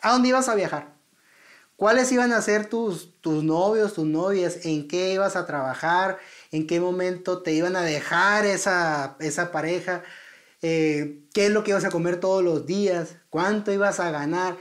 ¿A 0.00 0.12
dónde 0.12 0.28
ibas 0.28 0.48
a 0.48 0.54
viajar? 0.54 0.94
¿Cuáles 1.76 2.10
iban 2.10 2.32
a 2.32 2.40
ser 2.40 2.66
tus, 2.66 3.20
tus 3.20 3.44
novios, 3.44 3.92
tus 3.92 4.06
novias? 4.06 4.64
¿En 4.64 4.88
qué 4.88 5.12
ibas 5.12 5.36
a 5.36 5.44
trabajar? 5.44 6.18
¿En 6.50 6.66
qué 6.66 6.80
momento 6.80 7.42
te 7.42 7.52
iban 7.52 7.76
a 7.76 7.82
dejar 7.82 8.46
esa, 8.46 9.16
esa 9.20 9.52
pareja? 9.52 10.02
eh, 10.66 11.20
qué 11.34 11.46
es 11.46 11.52
lo 11.52 11.62
que 11.62 11.72
ibas 11.72 11.84
a 11.84 11.90
comer 11.90 12.20
todos 12.20 12.42
los 12.42 12.64
días, 12.64 13.16
cuánto 13.28 13.70
ibas 13.70 14.00
a 14.00 14.10
ganar, 14.10 14.56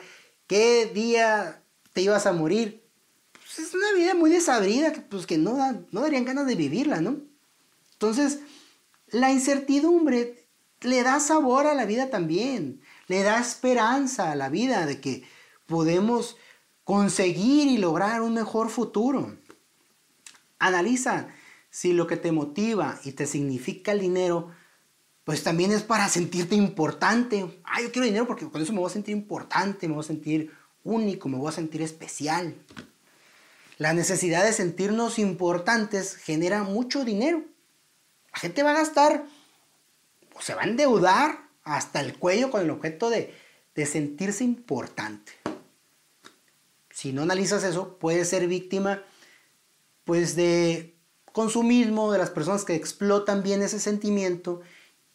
qué 0.53 0.85
día 0.85 1.63
te 1.93 2.03
ibas 2.03 2.27
a 2.27 2.31
morir. 2.31 2.87
Pues 3.31 3.57
es 3.57 3.73
una 3.73 3.91
vida 3.93 4.13
muy 4.13 4.29
desabrida 4.29 4.93
que, 4.93 5.01
pues, 5.01 5.25
que 5.25 5.39
no, 5.39 5.57
no 5.89 6.01
darían 6.01 6.25
ganas 6.25 6.45
de 6.45 6.53
vivirla, 6.53 7.01
¿no? 7.01 7.21
Entonces, 7.93 8.37
la 9.07 9.31
incertidumbre 9.31 10.47
le 10.81 11.01
da 11.01 11.19
sabor 11.19 11.65
a 11.65 11.73
la 11.73 11.85
vida 11.85 12.11
también, 12.11 12.81
le 13.07 13.23
da 13.23 13.39
esperanza 13.39 14.31
a 14.31 14.35
la 14.35 14.49
vida 14.49 14.85
de 14.85 15.01
que 15.01 15.23
podemos 15.65 16.37
conseguir 16.83 17.67
y 17.67 17.79
lograr 17.79 18.21
un 18.21 18.35
mejor 18.35 18.69
futuro. 18.69 19.35
Analiza 20.59 21.29
si 21.71 21.93
lo 21.93 22.05
que 22.05 22.17
te 22.17 22.31
motiva 22.31 22.99
y 23.03 23.13
te 23.13 23.25
significa 23.25 23.91
el 23.91 24.01
dinero, 24.01 24.51
pues 25.23 25.43
también 25.43 25.71
es 25.71 25.83
para 25.83 26.09
sentirte 26.09 26.55
importante. 26.55 27.61
Ah, 27.63 27.81
yo 27.81 27.91
quiero 27.91 28.05
dinero 28.05 28.27
porque 28.27 28.49
con 28.49 28.61
eso 28.61 28.73
me 28.73 28.79
voy 28.79 28.89
a 28.89 28.93
sentir 28.93 29.15
importante, 29.15 29.87
me 29.87 29.93
voy 29.93 30.03
a 30.03 30.07
sentir 30.07 30.51
único, 30.83 31.29
me 31.29 31.37
voy 31.37 31.47
a 31.47 31.53
sentir 31.53 31.81
especial. 31.81 32.55
La 33.77 33.93
necesidad 33.93 34.43
de 34.43 34.53
sentirnos 34.53 35.19
importantes 35.19 36.15
genera 36.15 36.63
mucho 36.63 37.05
dinero. 37.05 37.43
La 38.33 38.39
gente 38.39 38.63
va 38.63 38.71
a 38.71 38.79
gastar 38.79 39.25
o 40.33 40.41
se 40.41 40.55
va 40.55 40.63
a 40.63 40.65
endeudar 40.65 41.47
hasta 41.63 42.01
el 42.01 42.17
cuello 42.17 42.51
con 42.51 42.61
el 42.61 42.69
objeto 42.69 43.09
de, 43.09 43.33
de 43.75 43.85
sentirse 43.85 44.43
importante. 44.43 45.31
Si 46.89 47.13
no 47.13 47.23
analizas 47.23 47.63
eso, 47.63 47.97
puedes 47.97 48.29
ser 48.29 48.47
víctima 48.47 49.03
pues 50.03 50.35
de 50.35 50.95
consumismo, 51.31 52.11
de 52.11 52.19
las 52.19 52.29
personas 52.29 52.65
que 52.65 52.75
explotan 52.75 53.41
bien 53.41 53.61
ese 53.61 53.79
sentimiento 53.79 54.61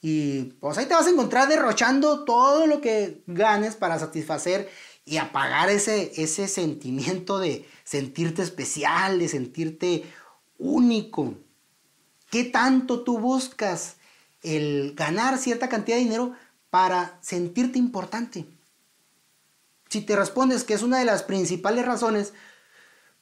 y 0.01 0.45
pues 0.61 0.79
ahí 0.79 0.87
te 0.87 0.95
vas 0.95 1.07
a 1.07 1.11
encontrar 1.11 1.49
derrochando 1.49 2.25
todo 2.25 2.67
lo 2.67 2.81
que 2.81 3.23
ganes 3.27 3.75
para 3.75 3.99
satisfacer 3.99 4.71
y 5.05 5.17
apagar 5.17 5.71
ese, 5.71 6.13
ese 6.23 6.47
sentimiento 6.47 7.39
de 7.39 7.67
sentirte 7.83 8.43
especial, 8.43 9.19
de 9.19 9.29
sentirte 9.29 10.05
único. 10.59 11.35
¿Qué 12.31 12.45
tanto 12.45 13.03
tú 13.03 13.19
buscas 13.19 13.97
el 14.43 14.95
ganar 14.95 15.39
cierta 15.39 15.69
cantidad 15.69 15.97
de 15.97 16.05
dinero 16.05 16.33
para 16.71 17.19
sentirte 17.21 17.79
importante? 17.79 18.47
Si 19.89 20.03
te 20.03 20.15
respondes 20.15 20.63
que 20.63 20.75
es 20.75 20.83
una 20.83 20.99
de 20.99 21.07
las 21.07 21.23
principales 21.23 21.87
razones, 21.87 22.35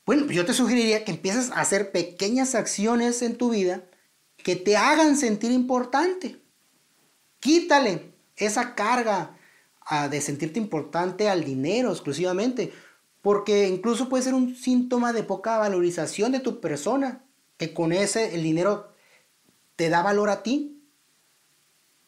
bueno, 0.04 0.24
pues 0.24 0.36
yo 0.36 0.44
te 0.44 0.52
sugeriría 0.52 1.04
que 1.04 1.12
empieces 1.12 1.50
a 1.52 1.60
hacer 1.60 1.92
pequeñas 1.92 2.54
acciones 2.54 3.22
en 3.22 3.36
tu 3.36 3.50
vida 3.50 3.84
que 4.36 4.56
te 4.56 4.76
hagan 4.76 5.16
sentir 5.16 5.52
importante. 5.52 6.45
Quítale 7.46 8.12
esa 8.34 8.74
carga 8.74 9.36
de 10.10 10.20
sentirte 10.20 10.58
importante 10.58 11.28
al 11.28 11.44
dinero 11.44 11.92
exclusivamente, 11.92 12.72
porque 13.22 13.68
incluso 13.68 14.08
puede 14.08 14.24
ser 14.24 14.34
un 14.34 14.56
síntoma 14.56 15.12
de 15.12 15.22
poca 15.22 15.56
valorización 15.56 16.32
de 16.32 16.40
tu 16.40 16.60
persona, 16.60 17.24
que 17.56 17.72
con 17.72 17.92
ese 17.92 18.34
el 18.34 18.42
dinero 18.42 18.90
te 19.76 19.88
da 19.90 20.02
valor 20.02 20.28
a 20.28 20.42
ti. 20.42 20.82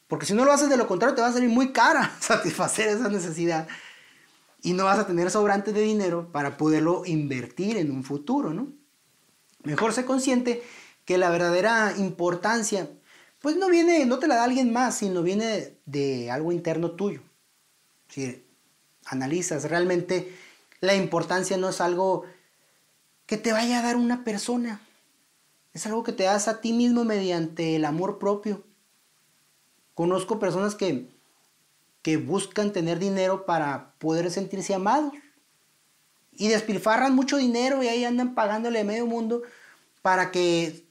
Porque 0.09 0.27
si 0.27 0.35
no 0.35 0.45
lo 0.45 0.51
haces 0.51 0.71
de 0.71 0.77
lo 0.77 0.89
contrario, 0.89 1.15
te 1.15 1.23
va 1.23 1.29
a 1.29 1.33
salir 1.33 1.51
muy 1.51 1.73
cara 1.73 2.17
satisfacer 2.21 2.89
esa 2.89 3.09
necesidad. 3.09 3.69
Y 4.61 4.73
no 4.73 4.87
vas 4.87 4.99
a 4.99 5.07
tener 5.07 5.31
sobrante 5.31 5.73
de 5.73 5.83
dinero 5.83 6.33
para 6.33 6.57
poderlo 6.57 7.05
invertir 7.07 7.77
en 7.77 7.93
un 7.93 8.03
futuro, 8.03 8.53
¿no? 8.53 8.73
Mejor 9.63 9.93
sé 9.93 10.05
consciente 10.05 10.65
que 11.05 11.17
la 11.17 11.31
verdadera 11.31 11.95
importancia, 11.97 12.91
pues 13.41 13.57
no 13.57 13.69
viene, 13.69 14.05
no 14.07 14.19
te 14.19 14.27
la 14.27 14.37
da 14.37 14.45
alguien 14.45 14.73
más, 14.73 14.99
sino 14.99 15.23
viene 15.23 15.79
de 15.87 16.31
algo 16.31 16.53
interno 16.53 16.93
tuyo. 16.93 17.23
Si 18.09 18.45
analizas 19.05 19.65
realmente 19.65 20.37
la 20.81 20.95
importancia 20.95 21.57
no 21.57 21.69
es 21.69 21.81
algo 21.81 22.25
que 23.27 23.37
te 23.37 23.53
vaya 23.53 23.79
a 23.79 23.83
dar 23.83 23.97
una 23.97 24.25
persona, 24.25 24.81
es 25.73 25.87
algo 25.87 26.03
que 26.03 26.13
te 26.13 26.25
das 26.25 26.49
a 26.49 26.61
ti 26.61 26.73
mismo 26.73 27.05
mediante 27.05 27.77
el 27.77 27.85
amor 27.85 28.19
propio. 28.19 28.65
Conozco 29.95 30.39
personas 30.39 30.75
que, 30.75 31.09
que 32.03 32.17
buscan 32.17 32.73
tener 32.73 32.99
dinero 32.99 33.45
para 33.47 33.95
poder 33.99 34.31
sentirse 34.31 34.75
amados 34.75 35.13
y 36.33 36.49
despilfarran 36.49 37.15
mucho 37.15 37.37
dinero 37.37 37.83
y 37.83 37.89
ahí 37.89 38.05
andan 38.05 38.35
pagándole 38.35 38.85
medio 38.85 39.07
mundo 39.07 39.43
para 40.03 40.31
que 40.31 40.87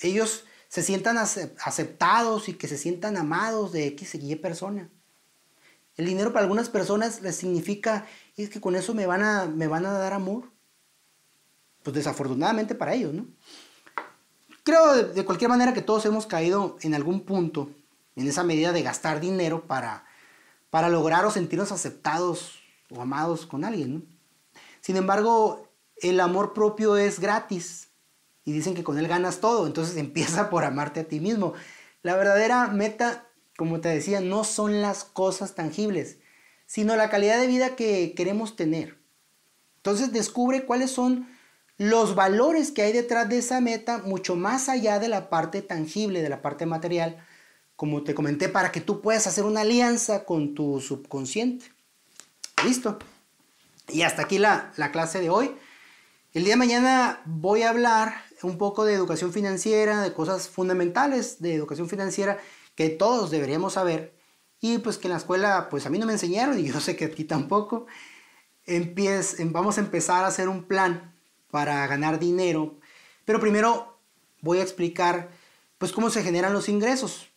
ellos 0.00 0.44
se 0.74 0.82
sientan 0.82 1.18
aceptados 1.18 2.48
y 2.48 2.54
que 2.54 2.66
se 2.66 2.76
sientan 2.76 3.16
amados 3.16 3.70
de 3.70 3.86
X 3.86 4.16
y 4.16 4.32
Y 4.32 4.34
persona. 4.34 4.90
El 5.96 6.06
dinero 6.06 6.32
para 6.32 6.42
algunas 6.42 6.68
personas 6.68 7.22
les 7.22 7.36
significa, 7.36 8.08
es 8.36 8.50
que 8.50 8.60
con 8.60 8.74
eso 8.74 8.92
me 8.92 9.06
van 9.06 9.22
a, 9.22 9.44
me 9.46 9.68
van 9.68 9.86
a 9.86 9.92
dar 9.92 10.12
amor. 10.12 10.50
Pues 11.84 11.94
desafortunadamente 11.94 12.74
para 12.74 12.92
ellos, 12.92 13.14
¿no? 13.14 13.28
Creo 14.64 14.96
de, 14.96 15.24
cualquier 15.24 15.48
manera 15.48 15.74
que 15.74 15.80
todos 15.80 16.06
hemos 16.06 16.26
caído 16.26 16.76
en 16.80 16.96
algún 16.96 17.20
punto 17.20 17.70
en 18.16 18.26
esa 18.26 18.42
medida 18.42 18.72
de 18.72 18.82
gastar 18.82 19.20
dinero 19.20 19.68
para, 19.68 20.04
para 20.70 20.88
lograr 20.88 21.24
o 21.24 21.30
sentirnos 21.30 21.70
aceptados 21.70 22.58
o 22.90 23.00
amados 23.00 23.46
con 23.46 23.64
alguien, 23.64 23.94
¿no? 23.94 24.02
Sin 24.80 24.96
embargo, 24.96 25.68
el 25.98 26.18
amor 26.18 26.52
propio 26.52 26.96
es 26.96 27.20
gratis 27.20 27.83
y 28.44 28.52
dicen 28.52 28.74
que 28.74 28.84
con 28.84 28.98
él 28.98 29.08
ganas 29.08 29.40
todo, 29.40 29.66
entonces 29.66 29.96
empieza 29.98 30.50
por 30.50 30.64
amarte 30.64 31.00
a 31.00 31.04
ti 31.04 31.20
mismo. 31.20 31.54
La 32.02 32.16
verdadera 32.16 32.68
meta 32.68 33.28
como 33.56 33.80
te 33.80 33.88
decía, 33.88 34.20
no 34.20 34.44
son 34.44 34.82
las 34.82 35.04
cosas 35.04 35.54
tangibles, 35.54 36.18
sino 36.66 36.96
la 36.96 37.10
calidad 37.10 37.38
de 37.38 37.46
vida 37.46 37.76
que 37.76 38.14
queremos 38.14 38.56
tener. 38.56 38.98
Entonces 39.76 40.12
descubre 40.12 40.64
cuáles 40.64 40.90
son 40.90 41.28
los 41.76 42.14
valores 42.14 42.70
que 42.70 42.82
hay 42.82 42.92
detrás 42.92 43.28
de 43.28 43.38
esa 43.38 43.60
meta, 43.60 43.98
mucho 43.98 44.36
más 44.36 44.68
allá 44.68 44.98
de 44.98 45.08
la 45.08 45.28
parte 45.28 45.62
tangible, 45.62 46.22
de 46.22 46.28
la 46.28 46.42
parte 46.42 46.66
material, 46.66 47.24
como 47.76 48.02
te 48.02 48.14
comenté, 48.14 48.48
para 48.48 48.72
que 48.72 48.80
tú 48.80 49.00
puedas 49.00 49.26
hacer 49.26 49.44
una 49.44 49.60
alianza 49.60 50.24
con 50.24 50.54
tu 50.54 50.80
subconsciente. 50.80 51.66
Listo. 52.64 52.98
Y 53.88 54.02
hasta 54.02 54.22
aquí 54.22 54.38
la, 54.38 54.72
la 54.76 54.90
clase 54.90 55.20
de 55.20 55.30
hoy. 55.30 55.54
El 56.32 56.44
día 56.44 56.54
de 56.54 56.58
mañana 56.58 57.20
voy 57.26 57.62
a 57.62 57.70
hablar 57.70 58.14
un 58.44 58.58
poco 58.58 58.84
de 58.84 58.94
educación 58.94 59.32
financiera, 59.32 60.02
de 60.02 60.12
cosas 60.12 60.48
fundamentales 60.48 61.40
de 61.40 61.54
educación 61.54 61.88
financiera 61.88 62.38
que 62.74 62.90
todos 62.90 63.30
deberíamos 63.30 63.74
saber 63.74 64.14
y 64.60 64.78
pues 64.78 64.98
que 64.98 65.08
en 65.08 65.12
la 65.12 65.18
escuela 65.18 65.68
pues 65.70 65.86
a 65.86 65.90
mí 65.90 65.98
no 65.98 66.06
me 66.06 66.14
enseñaron 66.14 66.58
y 66.58 66.64
yo 66.64 66.80
sé 66.80 66.96
que 66.96 67.04
aquí 67.04 67.24
tampoco. 67.24 67.86
Empiez, 68.66 69.38
em, 69.38 69.52
vamos 69.52 69.76
a 69.76 69.82
empezar 69.82 70.24
a 70.24 70.28
hacer 70.28 70.48
un 70.48 70.64
plan 70.64 71.14
para 71.50 71.86
ganar 71.86 72.18
dinero, 72.18 72.78
pero 73.24 73.40
primero 73.40 73.98
voy 74.40 74.58
a 74.58 74.62
explicar 74.62 75.30
pues 75.78 75.92
cómo 75.92 76.10
se 76.10 76.22
generan 76.22 76.52
los 76.52 76.68
ingresos. 76.68 77.28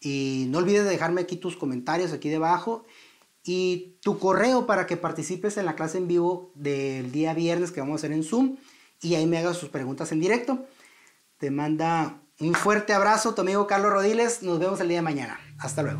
Y 0.00 0.46
no 0.48 0.58
olvides 0.58 0.84
dejarme 0.84 1.20
aquí 1.20 1.36
tus 1.36 1.56
comentarios 1.56 2.12
aquí 2.12 2.28
debajo 2.28 2.86
y 3.44 3.98
tu 4.00 4.18
correo 4.18 4.66
para 4.66 4.86
que 4.86 4.96
participes 4.96 5.56
en 5.56 5.66
la 5.66 5.76
clase 5.76 5.98
en 5.98 6.08
vivo 6.08 6.52
del 6.54 7.12
día 7.12 7.34
viernes 7.34 7.70
que 7.70 7.80
vamos 7.80 7.94
a 7.94 8.06
hacer 8.06 8.12
en 8.12 8.24
Zoom 8.24 8.56
y 9.00 9.14
ahí 9.14 9.26
me 9.26 9.38
hagas 9.38 9.58
tus 9.58 9.68
preguntas 9.68 10.12
en 10.12 10.20
directo. 10.20 10.66
Te 11.38 11.50
manda 11.50 12.22
un 12.40 12.54
fuerte 12.54 12.92
abrazo, 12.92 13.34
tu 13.34 13.42
amigo 13.42 13.66
Carlos 13.66 13.92
Rodiles. 13.92 14.42
Nos 14.42 14.58
vemos 14.58 14.80
el 14.80 14.88
día 14.88 14.98
de 14.98 15.02
mañana. 15.02 15.40
Hasta 15.58 15.82
luego. 15.82 15.98